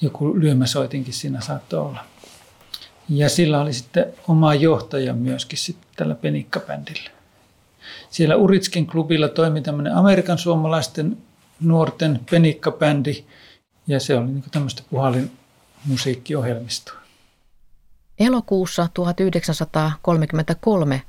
joku 0.00 0.40
lyömäsoitinkin 0.40 1.14
siinä 1.14 1.40
saattoi 1.40 1.80
olla. 1.80 2.04
Ja 3.08 3.28
sillä 3.28 3.60
oli 3.60 3.72
sitten 3.72 4.06
oma 4.28 4.54
johtaja 4.54 5.12
myöskin 5.12 5.58
sitten 5.58 5.88
tällä 5.96 6.14
penikkabändillä. 6.14 7.10
Siellä 8.10 8.36
Uritskin 8.36 8.86
klubilla 8.86 9.28
toimi 9.28 9.60
tämmöinen 9.60 9.94
Amerikan 9.94 10.38
suomalaisten 10.38 11.16
nuorten 11.60 12.20
penikkabändi 12.30 13.24
ja 13.86 14.00
se 14.00 14.16
oli 14.16 14.26
niin 14.26 14.44
tämmöistä 14.50 14.82
puhalin 14.90 15.30
musiikkiohjelmistoa. 15.84 16.94
Elokuussa 18.18 18.88
1933 18.94 21.02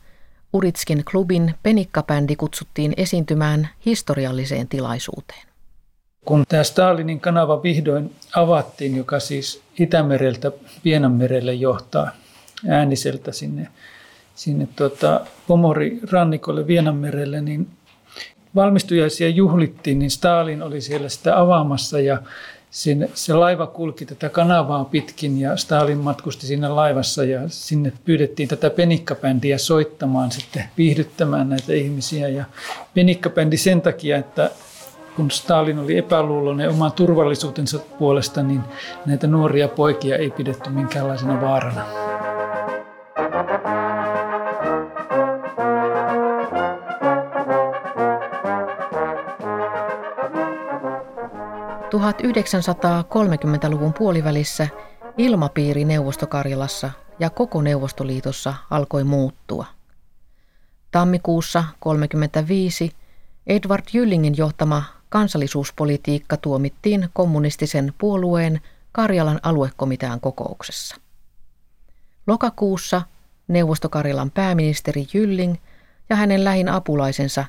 Uritskin 0.53 1.05
klubin 1.11 1.55
penikkabändi 1.63 2.35
kutsuttiin 2.35 2.93
esiintymään 2.97 3.69
historialliseen 3.85 4.67
tilaisuuteen. 4.67 5.44
Kun 6.25 6.43
tämä 6.47 6.63
Stalinin 6.63 7.19
kanava 7.19 7.63
vihdoin 7.63 8.15
avattiin, 8.35 8.95
joka 8.95 9.19
siis 9.19 9.61
Itämereltä 9.79 10.51
Vienanmerelle 10.85 11.53
johtaa 11.53 12.11
ääniseltä 12.67 13.31
sinne, 13.31 13.67
sinne 14.35 14.67
tuota, 14.75 15.21
Pomori-rannikolle 15.47 16.67
Vienanmerelle, 16.67 17.41
niin 17.41 17.67
valmistujaisia 18.55 19.29
juhlittiin, 19.29 19.99
niin 19.99 20.11
Stalin 20.11 20.63
oli 20.63 20.81
siellä 20.81 21.09
sitä 21.09 21.39
avaamassa 21.39 21.99
ja 21.99 22.21
sinne, 22.71 23.09
se 23.13 23.33
laiva 23.33 23.67
kulki 23.67 24.05
tätä 24.05 24.29
kanavaa 24.29 24.85
pitkin 24.85 25.39
ja 25.39 25.57
Stalin 25.57 25.97
matkusti 25.97 26.47
siinä 26.47 26.75
laivassa 26.75 27.23
ja 27.23 27.41
sinne 27.47 27.93
pyydettiin 28.05 28.49
tätä 28.49 28.69
penikkabändiä 28.69 29.57
soittamaan 29.57 30.31
sitten 30.31 30.63
viihdyttämään 30.77 31.49
näitä 31.49 31.73
ihmisiä. 31.73 32.27
Ja 32.27 32.45
penikkabändi 32.93 33.57
sen 33.57 33.81
takia, 33.81 34.17
että 34.17 34.51
kun 35.15 35.31
Stalin 35.31 35.79
oli 35.79 35.97
epäluuloinen 35.97 36.69
oman 36.69 36.91
turvallisuutensa 36.91 37.79
puolesta, 37.79 38.43
niin 38.43 38.61
näitä 39.05 39.27
nuoria 39.27 39.67
poikia 39.67 40.17
ei 40.17 40.31
pidetty 40.31 40.69
minkäänlaisena 40.69 41.41
vaarana. 41.41 41.85
...1930-luvun 51.95 53.93
puolivälissä 53.93 54.67
ilmapiiri 55.17 55.85
Neuvostokarjalassa 55.85 56.91
ja 57.19 57.29
koko 57.29 57.61
Neuvostoliitossa 57.61 58.53
alkoi 58.71 59.03
muuttua. 59.03 59.65
Tammikuussa 60.91 61.59
1935 61.59 62.91
Edward 63.47 63.83
Jyllingin 63.93 64.37
johtama 64.37 64.83
kansallisuuspolitiikka 65.15 66.37
tuomittiin 66.37 67.09
kommunistisen 67.13 67.93
puolueen 67.97 68.61
Karjalan 68.91 69.39
aluekomitean 69.43 70.19
kokouksessa. 70.19 70.95
Lokakuussa 72.27 73.01
Neuvostokarjalan 73.47 74.31
pääministeri 74.31 75.07
Jylling 75.13 75.55
ja 76.09 76.15
hänen 76.15 76.43
lähin 76.43 76.69
apulaisensa 76.69 77.45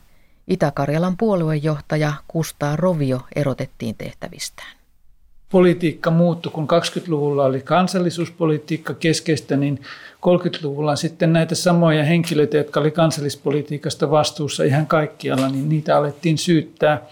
Itä-Karjalan 0.49 1.17
puoluejohtaja 1.17 2.13
Kustaa 2.29 2.77
Rovio 2.77 3.21
erotettiin 3.37 3.95
tehtävistään 3.95 4.77
politiikka 5.51 6.11
muuttui, 6.11 6.53
kun 6.53 6.69
20-luvulla 6.69 7.45
oli 7.45 7.61
kansallisuuspolitiikka 7.61 8.95
keskeistä, 8.95 9.57
niin 9.57 9.81
30-luvulla 10.15 10.97
sitten 10.97 11.33
näitä 11.33 11.55
samoja 11.55 12.05
henkilöitä, 12.05 12.57
jotka 12.57 12.81
oli 12.81 12.91
kansallispolitiikasta 12.91 14.11
vastuussa 14.11 14.65
ihan 14.65 14.87
kaikkialla, 14.87 15.49
niin 15.49 15.69
niitä 15.69 15.97
alettiin 15.97 16.39
syyttää 16.39 17.07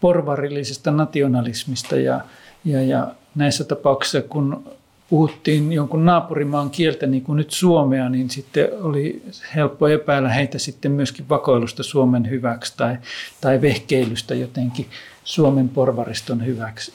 porvarillisesta 0.00 0.90
nationalismista 0.90 1.96
ja, 1.96 2.20
ja, 2.64 2.82
ja 2.82 3.14
näissä 3.34 3.64
tapauksissa, 3.64 4.22
kun 4.22 4.64
puhuttiin 5.10 5.72
jonkun 5.72 6.04
naapurimaan 6.04 6.70
kieltä, 6.70 7.06
niin 7.06 7.22
kuin 7.22 7.36
nyt 7.36 7.50
suomea, 7.50 8.08
niin 8.08 8.30
sitten 8.30 8.68
oli 8.80 9.22
helppo 9.54 9.88
epäillä 9.88 10.28
heitä 10.28 10.58
sitten 10.58 10.92
myöskin 10.92 11.28
vakoilusta 11.28 11.82
Suomen 11.82 12.30
hyväksi 12.30 12.74
tai, 12.76 12.96
tai 13.40 13.60
vehkeilystä 13.60 14.34
jotenkin 14.34 14.86
Suomen 15.24 15.68
porvariston 15.68 16.46
hyväksi 16.46 16.92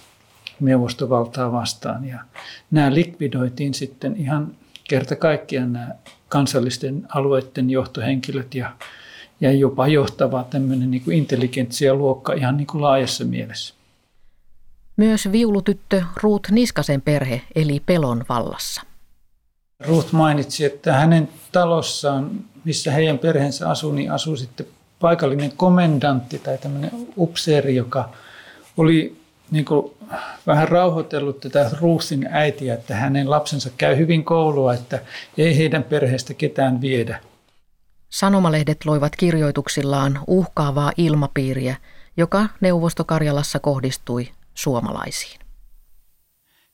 neuvostovaltaa 0.59 1.51
vastaan. 1.51 2.07
Ja 2.07 2.19
nämä 2.71 2.93
likvidoitiin 2.93 3.73
sitten 3.73 4.15
ihan 4.17 4.51
kerta 4.89 5.15
kaikkiaan 5.15 5.73
nämä 5.73 5.89
kansallisten 6.29 7.07
alueiden 7.09 7.69
johtohenkilöt 7.69 8.55
ja, 8.55 8.71
ja 9.41 9.51
jopa 9.51 9.87
johtava 9.87 10.43
tämmöinen 10.43 10.91
niin 10.91 11.03
kuin 11.03 11.17
intelligentsia 11.17 11.95
luokka 11.95 12.33
ihan 12.33 12.57
niin 12.57 12.67
kuin 12.67 12.81
laajassa 12.81 13.25
mielessä. 13.25 13.73
Myös 14.97 15.31
viulutyttö 15.31 16.03
Ruut 16.23 16.47
Niskasen 16.51 17.01
perhe 17.01 17.41
eli 17.55 17.81
pelon 17.85 18.25
vallassa. 18.29 18.81
Ruut 19.79 20.11
mainitsi, 20.11 20.65
että 20.65 20.93
hänen 20.93 21.29
talossaan, 21.51 22.31
missä 22.63 22.91
heidän 22.91 23.17
perheensä 23.17 23.69
asuu, 23.69 23.91
niin 23.91 24.11
asuu 24.11 24.35
sitten 24.35 24.65
paikallinen 24.99 25.51
komendantti 25.57 26.39
tai 26.39 26.57
tämmöinen 26.57 26.91
upseeri, 27.17 27.75
joka 27.75 28.09
oli 28.77 29.17
niin 29.51 29.65
kuin 29.65 29.91
vähän 30.47 30.67
rauhoitellut 30.67 31.39
tätä 31.39 31.71
Ruusin 31.81 32.27
äitiä, 32.31 32.73
että 32.73 32.95
hänen 32.95 33.29
lapsensa 33.29 33.69
käy 33.77 33.97
hyvin 33.97 34.23
koulua, 34.23 34.73
että 34.73 34.99
ei 35.37 35.57
heidän 35.57 35.83
perheestä 35.83 36.33
ketään 36.33 36.81
viedä. 36.81 37.19
Sanomalehdet 38.09 38.85
loivat 38.85 39.15
kirjoituksillaan 39.15 40.19
uhkaavaa 40.27 40.91
ilmapiiriä, 40.97 41.75
joka 42.17 42.49
Neuvostokarjalassa 42.61 43.59
kohdistui 43.59 44.31
suomalaisiin. 44.53 45.39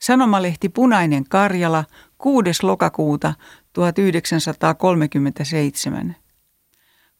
Sanomalehti 0.00 0.68
Punainen 0.68 1.24
Karjala 1.28 1.84
6. 2.18 2.50
lokakuuta 2.62 3.34
1937. 3.72 6.16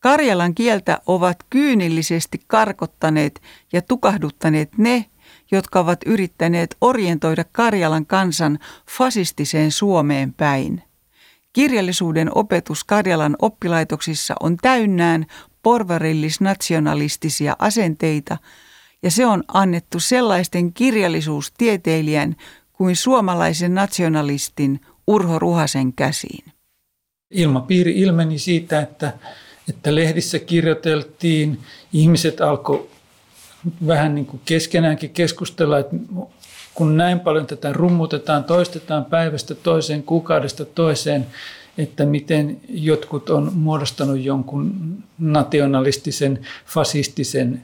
Karjalan 0.01 0.55
kieltä 0.55 0.99
ovat 1.07 1.37
kyynillisesti 1.51 2.41
karkottaneet 2.47 3.43
ja 3.73 3.83
tukahduttaneet 3.83 4.79
ne, 4.79 5.07
jotka 5.51 5.81
ovat 5.81 5.99
yrittäneet 6.07 6.77
orientoida 6.81 7.45
Karjalan 7.53 8.07
kansan 8.07 8.59
fasistiseen 8.91 9.71
Suomeen 9.71 10.35
päin. 10.35 10.83
Kirjallisuuden 11.53 12.31
opetus 12.35 12.85
Karjalan 12.85 13.37
oppilaitoksissa 13.43 14.35
on 14.41 14.57
täynnään 14.57 15.27
porvarillis-nationalistisia 15.63 17.57
asenteita 17.59 18.37
ja 19.03 19.11
se 19.11 19.27
on 19.27 19.45
annettu 19.49 20.01
sellaisten 20.01 20.73
kirjallisuustieteilijän 20.73 22.37
kuin 22.73 22.97
suomalaisen 22.97 23.75
nationalistin 23.75 24.81
Urho 25.07 25.39
Ruhasen 25.39 25.93
käsiin. 25.93 26.45
Ilmapiiri 27.31 27.93
ilmeni 28.01 28.39
siitä, 28.39 28.81
että, 28.81 29.13
että 29.69 29.95
lehdissä 29.95 30.39
kirjoiteltiin, 30.39 31.59
ihmiset 31.93 32.41
alkoi 32.41 32.89
vähän 33.87 34.15
niin 34.15 34.27
kuin 34.27 34.41
keskenäänkin 34.45 35.11
keskustella, 35.11 35.79
että 35.79 35.97
kun 36.75 36.97
näin 36.97 37.21
paljon 37.21 37.47
tätä 37.47 37.73
rummutetaan, 37.73 38.45
toistetaan 38.45 39.05
päivästä 39.05 39.55
toiseen, 39.55 40.03
kuukaudesta 40.03 40.65
toiseen, 40.65 41.27
että 41.79 42.07
miten 42.07 42.61
jotkut 42.69 43.31
on 43.31 43.53
muodostanut 43.55 44.21
jonkun 44.21 44.97
nationalistisen, 45.19 46.39
fasistisen 46.67 47.63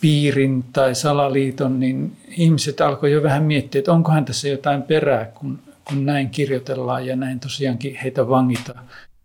piirin 0.00 0.64
tai 0.72 0.94
salaliiton, 0.94 1.80
niin 1.80 2.16
ihmiset 2.28 2.80
alkoi 2.80 3.12
jo 3.12 3.22
vähän 3.22 3.42
miettiä, 3.42 3.78
että 3.78 3.92
onkohan 3.92 4.24
tässä 4.24 4.48
jotain 4.48 4.82
perää, 4.82 5.24
kun, 5.24 5.58
kun 5.84 6.06
näin 6.06 6.30
kirjoitellaan 6.30 7.06
ja 7.06 7.16
näin 7.16 7.40
tosiaankin 7.40 7.98
heitä 8.02 8.28
vangitaan. 8.28 8.84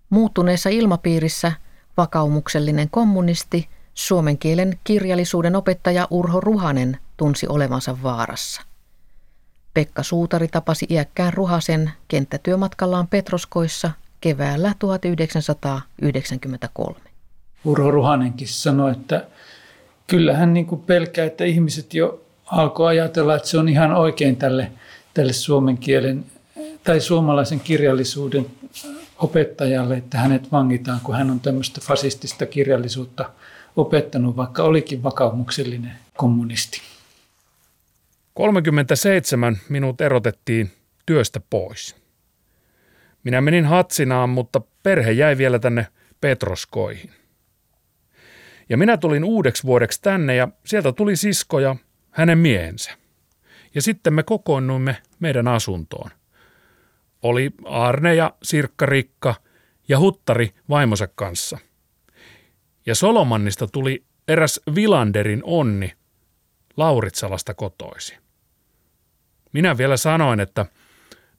Muuttuneessa 0.09 0.69
ilmapiirissä 0.69 1.51
vakaumuksellinen 1.97 2.89
kommunisti, 2.89 3.67
suomen 3.99 4.37
kielen 4.37 4.79
kirjallisuuden 4.83 5.55
opettaja 5.55 6.07
Urho 6.09 6.39
Ruhanen 6.39 6.97
tunsi 7.17 7.47
olevansa 7.47 7.97
vaarassa. 8.03 8.61
Pekka 9.73 10.03
Suutari 10.03 10.47
tapasi 10.47 10.85
iäkkään 10.89 11.33
Ruhasen 11.33 11.91
kenttätyömatkallaan 12.07 13.07
Petroskoissa 13.07 13.91
keväällä 14.21 14.73
1993. 14.79 16.99
Urho 17.65 17.91
Ruhanenkin 17.91 18.47
sanoi, 18.47 18.91
että 18.91 19.27
kyllä 20.07 20.37
hän 20.37 20.53
niin 20.53 20.65
kuin 20.65 20.81
pelkää, 20.81 21.25
että 21.25 21.43
ihmiset 21.43 21.93
jo 21.93 22.21
alkoi 22.45 22.87
ajatella, 22.87 23.35
että 23.35 23.47
se 23.47 23.57
on 23.57 23.69
ihan 23.69 23.91
oikein 23.91 24.35
tälle, 24.35 24.71
tälle 25.13 25.33
suomen 25.33 25.77
kielen 25.77 26.25
tai 26.83 26.99
suomalaisen 26.99 27.59
kirjallisuuden 27.59 28.45
opettajalle, 29.17 29.97
että 29.97 30.17
hänet 30.17 30.51
vangitaan, 30.51 30.99
kun 31.03 31.15
hän 31.15 31.31
on 31.31 31.39
tämmöistä 31.39 31.81
fasistista 31.83 32.45
kirjallisuutta 32.45 33.29
opettanut, 33.75 34.37
vaikka 34.37 34.63
olikin 34.63 35.03
vakaumuksellinen 35.03 35.91
kommunisti. 36.17 36.81
37 38.33 39.57
minut 39.69 40.01
erotettiin 40.01 40.71
työstä 41.05 41.39
pois. 41.49 41.95
Minä 43.23 43.41
menin 43.41 43.65
Hatsinaan, 43.65 44.29
mutta 44.29 44.61
perhe 44.83 45.11
jäi 45.11 45.37
vielä 45.37 45.59
tänne 45.59 45.87
Petroskoihin. 46.21 47.09
Ja 48.69 48.77
minä 48.77 48.97
tulin 48.97 49.23
uudeksi 49.23 49.63
vuodeksi 49.63 50.01
tänne 50.01 50.35
ja 50.35 50.47
sieltä 50.65 50.91
tuli 50.91 51.15
sisko 51.15 51.59
ja 51.59 51.75
hänen 52.11 52.37
miehensä. 52.37 52.91
Ja 53.75 53.81
sitten 53.81 54.13
me 54.13 54.23
kokoonnuimme 54.23 54.97
meidän 55.19 55.47
asuntoon. 55.47 56.11
Oli 57.23 57.51
Arne 57.65 58.15
ja 58.15 58.33
Sirkka 58.43 58.85
Rikka 58.85 59.35
ja 59.87 59.99
Huttari 59.99 60.53
vaimonsa 60.69 61.07
kanssa. 61.07 61.57
Ja 62.89 62.95
Solomannista 62.95 63.67
tuli 63.67 64.03
eräs 64.27 64.61
Vilanderin 64.75 65.41
onni 65.43 65.93
Lauritsalasta 66.77 67.53
kotoisi. 67.53 68.17
Minä 69.53 69.77
vielä 69.77 69.97
sanoin, 69.97 70.39
että 70.39 70.65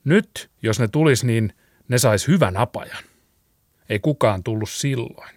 nyt 0.05 0.51
jos 0.63 0.81
ne 0.81 0.89
tulis, 0.89 1.25
niin 1.25 1.55
ne 1.89 1.99
sais 1.99 2.29
hyvän 2.29 2.57
apajan. 2.57 3.05
Ei 3.89 3.99
kukaan 3.99 4.43
tullut 4.43 4.71
silloin. 4.71 5.35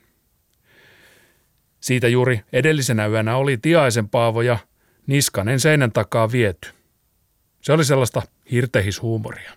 Siitä 1.80 2.08
juuri 2.08 2.42
edellisenä 2.52 3.08
yönä 3.08 3.36
oli 3.36 3.58
Tiaisen 3.58 4.10
Paavo 4.10 4.42
ja 4.42 4.58
Niskanen 5.08 5.60
seinän 5.60 5.92
takaa 5.92 6.32
viety. 6.32 6.70
Se 7.62 7.74
oli 7.74 7.86
sellaista 7.86 8.22
hirtehishuumoria. 8.52 9.52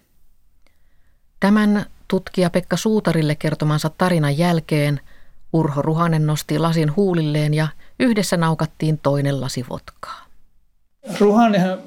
Tämän 1.41 1.87
tutkija 2.09 2.51
Pekka 2.51 2.77
Suutarille 2.77 3.35
kertomansa 3.35 3.91
tarinan 3.91 4.39
jälkeen 4.39 5.01
Urho 5.57 5.83
Ruhanen 5.83 6.27
nosti 6.27 6.59
lasin 6.59 6.97
huulilleen 6.97 7.55
ja 7.55 7.69
yhdessä 8.01 8.37
naukattiin 8.37 8.99
toinen 9.03 9.41
lasi 9.41 9.65
votkaa. 9.71 10.27
Ruhanenhan, 11.21 11.79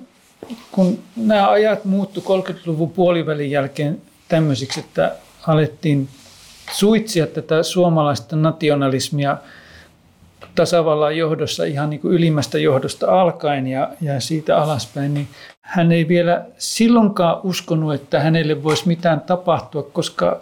kun 0.71 0.99
nämä 1.15 1.49
ajat 1.49 1.85
muuttu 1.85 2.19
30-luvun 2.19 2.91
puolivälin 2.91 3.51
jälkeen 3.51 4.01
tämmöisiksi, 4.27 4.79
että 4.79 5.15
alettiin 5.47 6.09
suitsia 6.71 7.27
tätä 7.27 7.63
suomalaista 7.63 8.35
nationalismia– 8.35 9.37
tasavallan 10.55 11.17
johdossa 11.17 11.63
ihan 11.63 11.89
niin 11.89 11.99
kuin 11.99 12.13
ylimmästä 12.13 12.59
johdosta 12.59 13.21
alkaen 13.21 13.67
ja, 13.67 13.89
ja 14.01 14.19
siitä 14.19 14.57
alaspäin, 14.57 15.13
niin 15.13 15.27
hän 15.61 15.91
ei 15.91 16.07
vielä 16.07 16.45
silloinkaan 16.57 17.39
uskonut, 17.43 17.93
että 17.93 18.19
hänelle 18.19 18.63
voisi 18.63 18.87
mitään 18.87 19.21
tapahtua, 19.21 19.83
koska, 19.83 20.41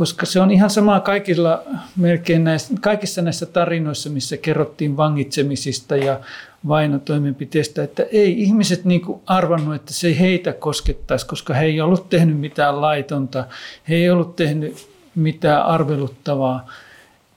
koska 0.00 0.26
se 0.26 0.40
on 0.40 0.50
ihan 0.50 0.70
sama 0.70 1.00
kaikilla, 1.00 1.62
melkein 1.96 2.44
näissä, 2.44 2.74
kaikissa 2.80 3.22
näissä 3.22 3.46
tarinoissa, 3.46 4.10
missä 4.10 4.36
kerrottiin 4.36 4.96
vangitsemisista 4.96 5.96
ja 5.96 6.20
vainotoimenpiteistä, 6.68 7.82
että 7.82 8.06
ei 8.12 8.42
ihmiset 8.42 8.84
niin 8.84 9.00
kuin 9.00 9.20
arvannut, 9.26 9.74
että 9.74 9.94
se 9.94 10.06
ei 10.06 10.18
heitä 10.20 10.52
koskettaisi, 10.52 11.26
koska 11.26 11.54
he 11.54 11.64
ei 11.64 11.80
ollut 11.80 12.08
tehnyt 12.08 12.38
mitään 12.38 12.80
laitonta, 12.80 13.44
he 13.88 13.94
ei 13.94 14.10
ollut 14.10 14.36
tehnyt 14.36 14.88
mitään 15.14 15.62
arveluttavaa. 15.62 16.70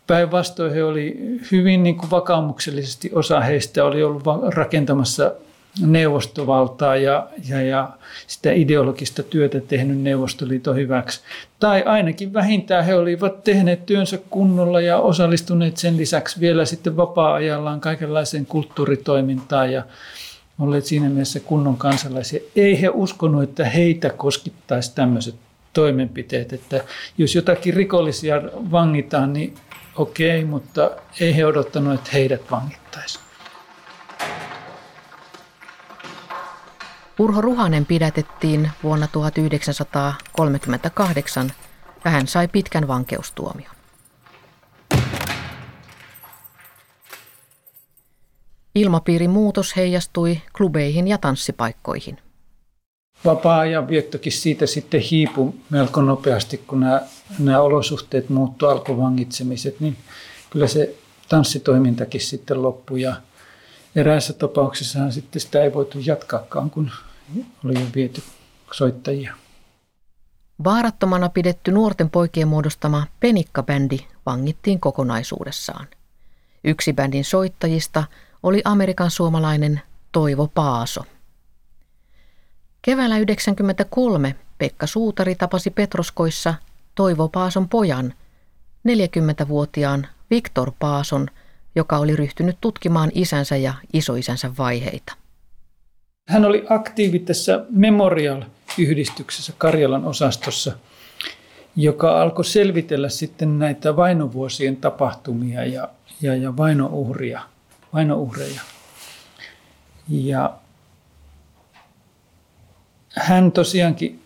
Päinvastoin 0.08 0.74
he 0.74 0.84
oli 0.84 1.18
hyvin 1.52 1.84
niin 1.84 1.98
kuin 1.98 2.12
vakaumuksellisesti, 2.12 3.12
osa 3.14 3.40
heistä 3.40 3.86
oli 3.86 4.04
ollut 4.04 4.24
rakentamassa 4.54 5.32
neuvostovaltaa 5.82 6.96
ja, 6.96 7.28
ja, 7.50 7.62
ja 7.62 7.90
sitä 8.28 8.52
ideologista 8.52 9.24
työtä 9.24 9.62
tehnyt 9.62 10.02
Neuvostoliiton 10.02 10.76
hyväksi. 10.76 11.22
Tai 11.60 11.84
ainakin 11.84 12.34
vähintään 12.34 12.86
he 12.86 12.96
olivat 12.96 13.44
tehneet 13.44 13.86
työnsä 13.86 14.20
kunnolla 14.30 14.82
ja 14.82 14.98
osallistuneet 14.98 15.78
sen 15.78 15.98
lisäksi 15.98 16.40
vielä 16.40 16.66
sitten 16.66 16.98
vapaa-ajallaan 16.98 17.82
kaikenlaiseen 17.82 18.46
kulttuuritoimintaan 18.46 19.72
ja 19.72 19.84
olleet 20.60 20.86
siinä 20.86 21.10
mielessä 21.10 21.40
kunnon 21.40 21.78
kansalaisia. 21.78 22.40
Ei 22.56 22.82
he 22.82 22.90
uskonut, 22.90 23.44
että 23.44 23.66
heitä 23.66 24.10
koskittaisi 24.10 24.96
tämmöiset 24.96 25.36
toimenpiteet, 25.74 26.54
että 26.54 26.84
jos 27.18 27.36
jotakin 27.36 27.74
rikollisia 27.74 28.42
vangitaan, 28.72 29.34
niin 29.34 29.56
okei, 29.96 30.46
mutta 30.46 30.92
ei 31.20 31.36
he 31.36 31.46
odottanut, 31.46 31.94
että 31.94 32.10
heidät 32.14 32.42
vangittaisiin. 32.52 33.24
Urho 37.20 37.42
Ruhanen 37.42 37.86
pidätettiin 37.86 38.72
vuonna 38.84 39.08
1938 39.08 41.52
ja 42.06 42.12
hän 42.12 42.28
sai 42.28 42.48
pitkän 42.48 42.88
vankeustuomion. 42.88 43.74
Ilmapiirin 48.76 49.30
muutos 49.30 49.76
heijastui 49.76 50.42
klubeihin 50.58 51.08
ja 51.08 51.18
tanssipaikkoihin. 51.18 52.18
Vapaa-ajan 53.26 53.88
viettokin 53.88 54.32
siitä 54.32 54.66
sitten 54.66 55.02
hiipui 55.02 55.54
melko 55.70 56.02
nopeasti, 56.02 56.58
kun 56.58 56.80
nämä 56.80 57.02
nämä 57.40 57.62
olosuhteet 57.62 58.30
muuttu 58.30 58.68
alkuvangitsemiset, 58.68 59.80
niin 59.80 59.98
kyllä 60.50 60.68
se 60.68 60.96
tanssitoimintakin 61.30 62.22
sitten 62.22 62.62
loppui 62.62 63.02
ja 63.02 63.16
eräässä 63.96 64.34
tapauksessahan 64.34 65.12
sitten 65.12 65.42
sitä 65.42 65.64
ei 65.64 65.74
voitu 65.74 66.00
jatkaakaan, 66.06 66.70
kun 66.70 66.92
oli 67.66 67.74
jo 67.74 67.86
viety 67.96 68.24
soittajia. 68.72 69.36
Vaarattomana 70.64 71.30
pidetty 71.30 71.72
nuorten 71.72 72.10
poikien 72.10 72.48
muodostama 72.48 73.08
Penikka-bändi 73.20 73.98
vangittiin 74.26 74.80
kokonaisuudessaan. 74.80 75.88
Yksi 76.64 76.94
bändin 76.94 77.26
soittajista 77.26 78.04
oli 78.44 78.62
Amerikan 78.66 79.12
suomalainen 79.12 79.82
Toivo 80.12 80.48
Paaso. 80.54 81.02
Keväällä 82.82 83.16
1993 83.16 84.36
Pekka 84.58 84.88
Suutari 84.88 85.36
tapasi 85.36 85.70
Petroskoissa 85.70 86.54
Toivo 86.96 87.30
Paason 87.30 87.70
pojan, 87.70 88.14
40-vuotiaan 88.88 90.08
Viktor 90.30 90.72
Paason, 90.80 91.28
joka 91.76 91.98
oli 91.98 92.16
ryhtynyt 92.16 92.58
tutkimaan 92.62 93.12
isänsä 93.14 93.58
ja 93.58 93.74
isoisänsä 93.94 94.52
vaiheita. 94.58 95.14
Hän 96.30 96.46
oli 96.46 96.66
aktiivi 96.70 97.20
tässä 97.20 97.66
Memorial-yhdistyksessä 97.70 99.54
Karjalan 99.58 100.06
osastossa, 100.06 100.78
joka 101.76 102.22
alkoi 102.22 102.46
selvitellä 102.46 103.10
sitten 103.10 103.60
näitä 103.60 103.96
vainovuosien 103.96 104.78
tapahtumia 104.78 105.66
ja, 105.66 105.90
ja, 106.22 106.36
ja 106.36 106.58
vainouhria, 106.58 107.42
vainouhreja. 107.94 108.62
Ja 110.10 110.54
hän 113.16 113.52
tosiaankin 113.52 114.20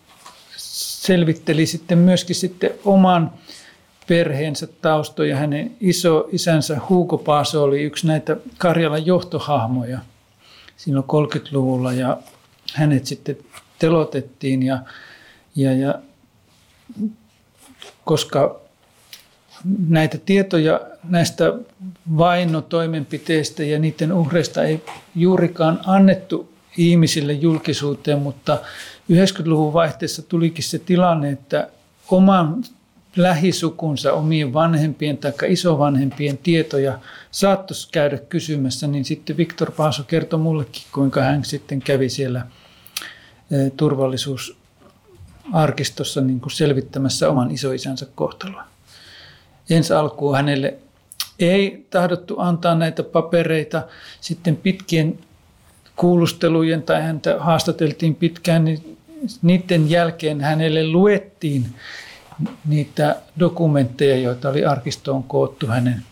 selvitteli 0.56 1.66
sitten 1.66 1.98
myöskin 1.98 2.36
sitten 2.36 2.70
oman 2.84 3.32
perheensä 4.08 4.66
taustoja. 4.66 5.36
Hänen 5.36 5.76
iso 5.80 6.28
isänsä 6.32 6.80
Hugo 6.88 7.18
Paaso 7.18 7.62
oli 7.62 7.82
yksi 7.82 8.06
näitä 8.06 8.36
Karjalan 8.58 9.06
johtohahmoja 9.06 9.98
silloin 10.76 11.04
30-luvulla 11.04 11.92
ja 11.92 12.18
hänet 12.74 13.06
sitten 13.06 13.36
telotettiin 13.78 14.62
ja, 14.62 14.78
ja, 15.56 15.72
ja 15.72 15.94
koska 18.04 18.60
näitä 19.88 20.18
tietoja 20.18 20.80
näistä 21.04 21.52
vainotoimenpiteistä 22.18 23.64
ja 23.64 23.78
niiden 23.78 24.12
uhreista 24.12 24.64
ei 24.64 24.84
juurikaan 25.14 25.80
annettu 25.86 26.52
ihmisille 26.76 27.32
julkisuuteen, 27.32 28.18
mutta 28.18 28.58
90-luvun 29.12 29.72
vaihteessa 29.72 30.22
tulikin 30.22 30.64
se 30.64 30.78
tilanne, 30.78 31.30
että 31.30 31.68
oman 32.10 32.64
lähisukunsa, 33.22 34.12
omien 34.12 34.52
vanhempien 34.52 35.18
tai 35.18 35.32
isovanhempien 35.48 36.38
tietoja 36.38 36.98
saattaisi 37.30 37.88
käydä 37.92 38.18
kysymässä, 38.18 38.86
niin 38.86 39.04
sitten 39.04 39.36
Viktor 39.36 39.72
Paaso 39.72 40.02
kertoi 40.02 40.38
mullekin, 40.38 40.82
kuinka 40.92 41.22
hän 41.22 41.44
sitten 41.44 41.80
kävi 41.80 42.08
siellä 42.08 42.46
eh, 43.50 43.72
turvallisuusarkistossa 43.76 46.20
niin 46.20 46.40
kuin 46.40 46.52
selvittämässä 46.52 47.30
oman 47.30 47.50
isoisänsä 47.50 48.06
kohtaloa. 48.14 48.64
Ensi 49.70 49.92
alkuun 49.92 50.36
hänelle 50.36 50.74
ei 51.38 51.86
tahdottu 51.90 52.34
antaa 52.38 52.74
näitä 52.74 53.02
papereita. 53.02 53.82
Sitten 54.20 54.56
pitkien 54.56 55.18
kuulustelujen 55.96 56.82
tai 56.82 57.02
häntä 57.02 57.36
haastateltiin 57.38 58.14
pitkään, 58.14 58.64
niin 58.64 58.98
niiden 59.42 59.90
jälkeen 59.90 60.40
hänelle 60.40 60.86
luettiin 60.86 61.66
niitä 62.66 63.16
dokumentteja, 63.38 64.16
joita 64.16 64.48
oli 64.48 64.64
arkistoon 64.64 65.22
koottu 65.22 65.66
hänen 65.66 66.02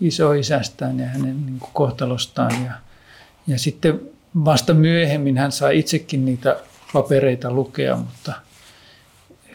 isoisästään 0.00 0.98
ja 0.98 1.06
hänen 1.06 1.46
niin 1.46 1.58
kuin 1.58 1.70
kohtalostaan. 1.72 2.64
Ja, 2.64 2.72
ja 3.46 3.58
sitten 3.58 4.00
vasta 4.44 4.74
myöhemmin 4.74 5.38
hän 5.38 5.52
sai 5.52 5.78
itsekin 5.78 6.24
niitä 6.24 6.56
papereita 6.92 7.50
lukea, 7.50 7.96
mutta 7.96 8.32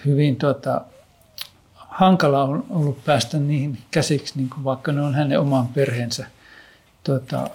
hyvin 0.05 0.35
tuota, 0.35 0.81
hankala 1.73 2.43
on 2.43 2.65
ollut 2.69 3.05
päästä 3.05 3.37
niihin 3.37 3.77
käsiksi, 3.91 4.33
niin 4.37 4.49
kuin 4.49 4.63
vaikka 4.63 4.91
ne 4.91 5.01
on 5.01 5.15
hänen 5.15 5.39
oman 5.39 5.67
perheensä 5.67 6.25
tuota, 7.03 7.49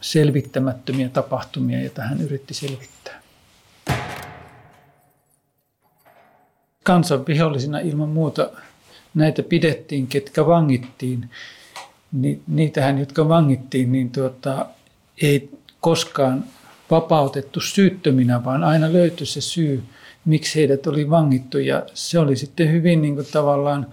selvittämättömiä 0.00 1.08
tapahtumia, 1.08 1.80
joita 1.80 2.02
hän 2.02 2.20
yritti 2.20 2.54
selvittää. 2.54 3.21
Kansan 6.82 7.26
vihollisina 7.26 7.78
ilman 7.78 8.08
muuta 8.08 8.50
näitä 9.14 9.42
pidettiin, 9.42 10.06
ketkä 10.06 10.46
vangittiin. 10.46 11.30
Ni, 12.12 12.40
niitähän, 12.46 12.98
jotka 12.98 13.28
vangittiin, 13.28 13.92
niin 13.92 14.10
tuota, 14.10 14.66
ei 15.22 15.50
koskaan 15.80 16.44
vapautettu 16.90 17.60
syyttöminä, 17.60 18.44
vaan 18.44 18.64
aina 18.64 18.92
löytyi 18.92 19.26
se 19.26 19.40
syy, 19.40 19.82
miksi 20.24 20.60
heidät 20.60 20.86
oli 20.86 21.10
vangittu. 21.10 21.58
Ja 21.58 21.82
se 21.94 22.18
oli 22.18 22.36
sitten 22.36 22.72
hyvin 22.72 23.02
niin 23.02 23.14
kuin 23.14 23.26
tavallaan 23.32 23.86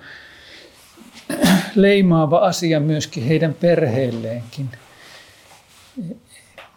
leimaava 1.75 2.37
asia 2.37 2.79
myöskin 2.79 3.23
heidän 3.23 3.53
perheelleenkin. 3.53 4.69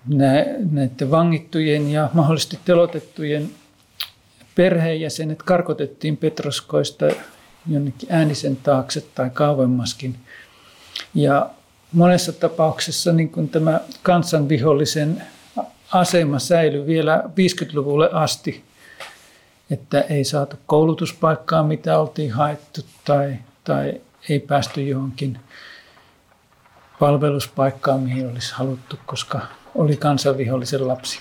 Näiden 0.09 1.11
vangittujen 1.11 1.90
ja 1.90 2.11
mahdollisesti 2.12 2.59
telotettujen 2.64 3.51
perheenjäsenet 4.55 5.43
karkotettiin 5.43 6.17
Petroskoista 6.17 7.07
jonnekin 7.67 8.09
äänisen 8.12 8.57
taakse 8.57 9.01
tai 9.15 9.31
kauemmaskin. 9.31 10.17
Ja 11.15 11.51
monessa 11.93 12.33
tapauksessa 12.33 13.12
niin 13.12 13.29
kuin 13.29 13.49
tämä 13.49 13.81
kansanvihollisen 14.03 15.23
asema 15.93 16.38
säilyi 16.38 16.87
vielä 16.87 17.23
50-luvulle 17.27 18.11
asti, 18.12 18.65
että 19.71 20.01
ei 20.01 20.25
saatu 20.25 20.57
koulutuspaikkaa, 20.67 21.62
mitä 21.62 21.99
oltiin 21.99 22.33
haettu, 22.33 22.81
tai, 23.05 23.35
tai 23.65 24.01
ei 24.29 24.38
päästy 24.41 24.83
johonkin 24.83 25.38
palveluspaikkaan, 26.99 28.01
mihin 28.01 28.29
olisi 28.31 28.55
haluttu, 28.55 28.99
koska 29.07 29.41
oli 29.75 29.97
kansanvihollisen 29.97 30.88
lapsi. 30.88 31.21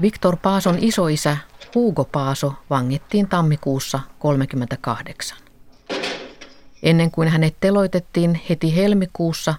Viktor 0.00 0.36
Paason 0.36 0.78
isoisä 0.80 1.36
Hugo 1.74 2.04
Paaso 2.04 2.52
vangittiin 2.70 3.28
tammikuussa 3.28 3.98
1938. 3.98 5.38
Ennen 6.82 7.10
kuin 7.10 7.28
hänet 7.28 7.56
teloitettiin 7.60 8.40
heti 8.50 8.76
helmikuussa, 8.76 9.54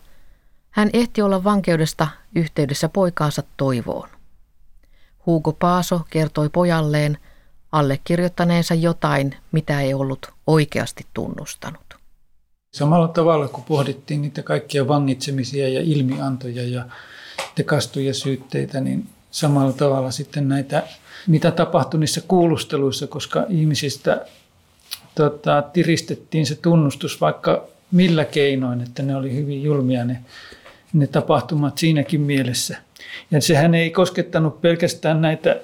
hän 0.70 0.90
ehti 0.94 1.22
olla 1.22 1.44
vankeudesta 1.44 2.08
yhteydessä 2.36 2.90
poikaansa 2.90 3.44
Toivoon. 3.58 4.10
Hugo 5.26 5.54
Paaso 5.54 6.02
kertoi 6.10 6.50
pojalleen 6.50 7.18
allekirjoittaneensa 7.72 8.74
jotain, 8.74 9.36
mitä 9.52 9.82
ei 9.82 9.94
ollut 9.94 10.34
oikeasti 10.48 11.06
tunnustanut. 11.14 11.96
Samalla 12.74 13.08
tavalla, 13.08 13.48
kun 13.48 13.64
pohdittiin 13.64 14.22
niitä 14.22 14.44
kaikkia 14.44 14.88
vangitsemisia 14.88 15.70
ja 15.70 15.82
ilmiantoja 15.82 16.68
ja 16.68 16.86
tekastuja 17.56 18.14
syytteitä, 18.14 18.82
niin 18.82 19.10
samalla 19.32 19.74
tavalla 19.74 20.12
sitten 20.12 20.50
näitä 20.50 20.84
mitä 21.28 21.52
tapahtui 21.52 22.00
niissä 22.00 22.22
kuulusteluissa, 22.28 23.08
koska 23.08 23.46
ihmisistä 23.50 24.26
tota, 25.16 25.62
tiristettiin 25.74 26.46
se 26.46 26.56
tunnustus 26.56 27.22
vaikka 27.22 27.68
millä 27.92 28.26
keinoin, 28.26 28.82
että 28.82 29.04
ne 29.04 29.16
oli 29.16 29.36
hyvin 29.36 29.64
julmia 29.64 30.06
ne, 30.06 30.20
ne 30.94 31.08
tapahtumat 31.08 31.78
siinäkin 31.78 32.22
mielessä. 32.22 32.78
Ja 33.32 33.42
sehän 33.42 33.76
ei 33.76 33.90
koskettanut 33.90 34.62
pelkästään 34.62 35.22
näitä 35.22 35.56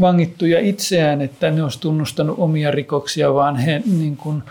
vangittuja 0.00 0.60
itseään, 0.60 1.22
että 1.22 1.50
ne 1.50 1.62
olisi 1.62 1.80
tunnustanut 1.80 2.38
omia 2.38 2.70
rikoksia, 2.70 3.34
vaan 3.34 3.56
he 3.56 3.82
niin 3.98 4.16
kuin, 4.16 4.42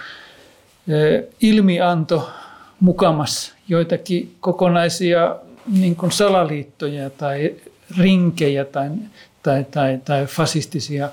ilmianto 1.42 2.30
mukamas 2.80 3.54
joitakin 3.68 4.36
kokonaisia 4.40 5.36
niin 5.78 5.96
kuin 5.96 6.12
salaliittoja 6.12 7.10
tai 7.10 7.56
rinkejä 7.98 8.66
tai 8.66 8.90
tai, 9.44 9.66
tai, 9.72 10.00
tai 10.06 10.26
fasistisia 10.26 11.10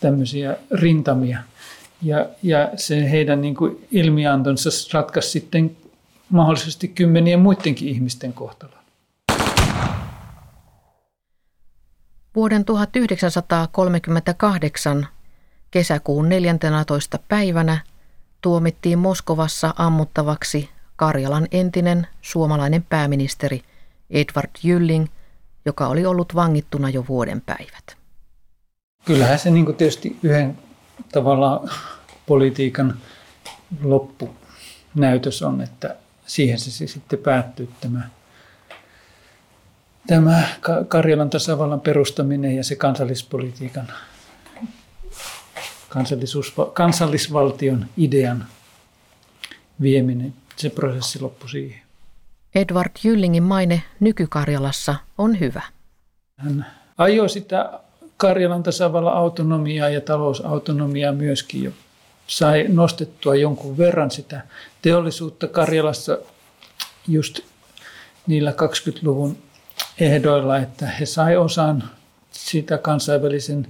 tämmöisiä 0.00 0.56
rintamia. 0.70 1.38
Ja, 2.02 2.28
ja 2.42 2.70
se 2.76 3.10
heidän 3.10 3.40
niin 3.40 3.54
kuin 3.54 3.86
ilmiantonsa 3.90 4.70
ratkaisi 4.92 5.30
sitten 5.30 5.76
mahdollisesti 6.30 6.88
kymmenien 6.88 7.40
muidenkin 7.40 7.88
ihmisten 7.88 8.32
kohtalon. 8.32 8.74
Vuoden 12.34 12.64
1938 12.64 15.06
kesäkuun 15.70 16.28
14. 16.28 17.18
päivänä 17.28 17.78
tuomittiin 18.40 18.98
Moskovassa 18.98 19.74
ammuttavaksi 19.76 20.68
Karjalan 20.96 21.46
entinen 21.52 22.06
suomalainen 22.22 22.84
pääministeri 22.88 23.62
Edward 24.10 24.50
Jylling– 24.62 25.06
joka 25.64 25.88
oli 25.88 26.06
ollut 26.06 26.34
vangittuna 26.34 26.90
jo 26.90 27.04
vuoden 27.08 27.40
päivät. 27.40 27.96
Kyllähän 29.04 29.38
se 29.38 29.50
niin 29.50 29.74
tietysti 29.74 30.16
yhden 30.22 30.58
tavalla 31.12 31.68
politiikan 32.26 32.98
loppunäytös 33.82 35.42
on, 35.42 35.60
että 35.60 35.96
siihen 36.26 36.58
se 36.58 36.86
sitten 36.86 37.18
päättyy 37.18 37.68
tämä, 37.80 38.08
tämä 40.06 40.48
Karjalan 40.88 41.30
tasavallan 41.30 41.80
perustaminen 41.80 42.56
ja 42.56 42.64
se 42.64 42.76
kansallispolitiikan 42.76 43.92
kansallisvaltion 46.72 47.86
idean 47.96 48.46
vieminen, 49.80 50.34
se 50.56 50.70
prosessi 50.70 51.20
loppui 51.20 51.50
siihen. 51.50 51.83
Edward 52.54 52.90
Jyllingin 53.04 53.42
maine 53.42 53.82
nykykarjalassa 54.00 54.94
on 55.18 55.40
hyvä. 55.40 55.62
Hän 56.36 56.66
ajoi 56.98 57.28
sitä 57.28 57.80
Karjalan 58.16 58.62
tasavallan 58.62 59.14
autonomiaa 59.14 59.88
ja 59.88 60.00
talousautonomiaa 60.00 61.12
myöskin 61.12 61.62
jo 61.62 61.70
sai 62.26 62.64
nostettua 62.68 63.34
jonkun 63.34 63.78
verran 63.78 64.10
sitä 64.10 64.40
teollisuutta 64.82 65.48
Karjalassa 65.48 66.18
just 67.08 67.40
niillä 68.26 68.50
20-luvun 68.50 69.38
ehdoilla, 70.00 70.58
että 70.58 70.86
he 70.86 71.06
sai 71.06 71.36
osan 71.36 71.84
sitä 72.30 72.78
kansainvälisen 72.78 73.66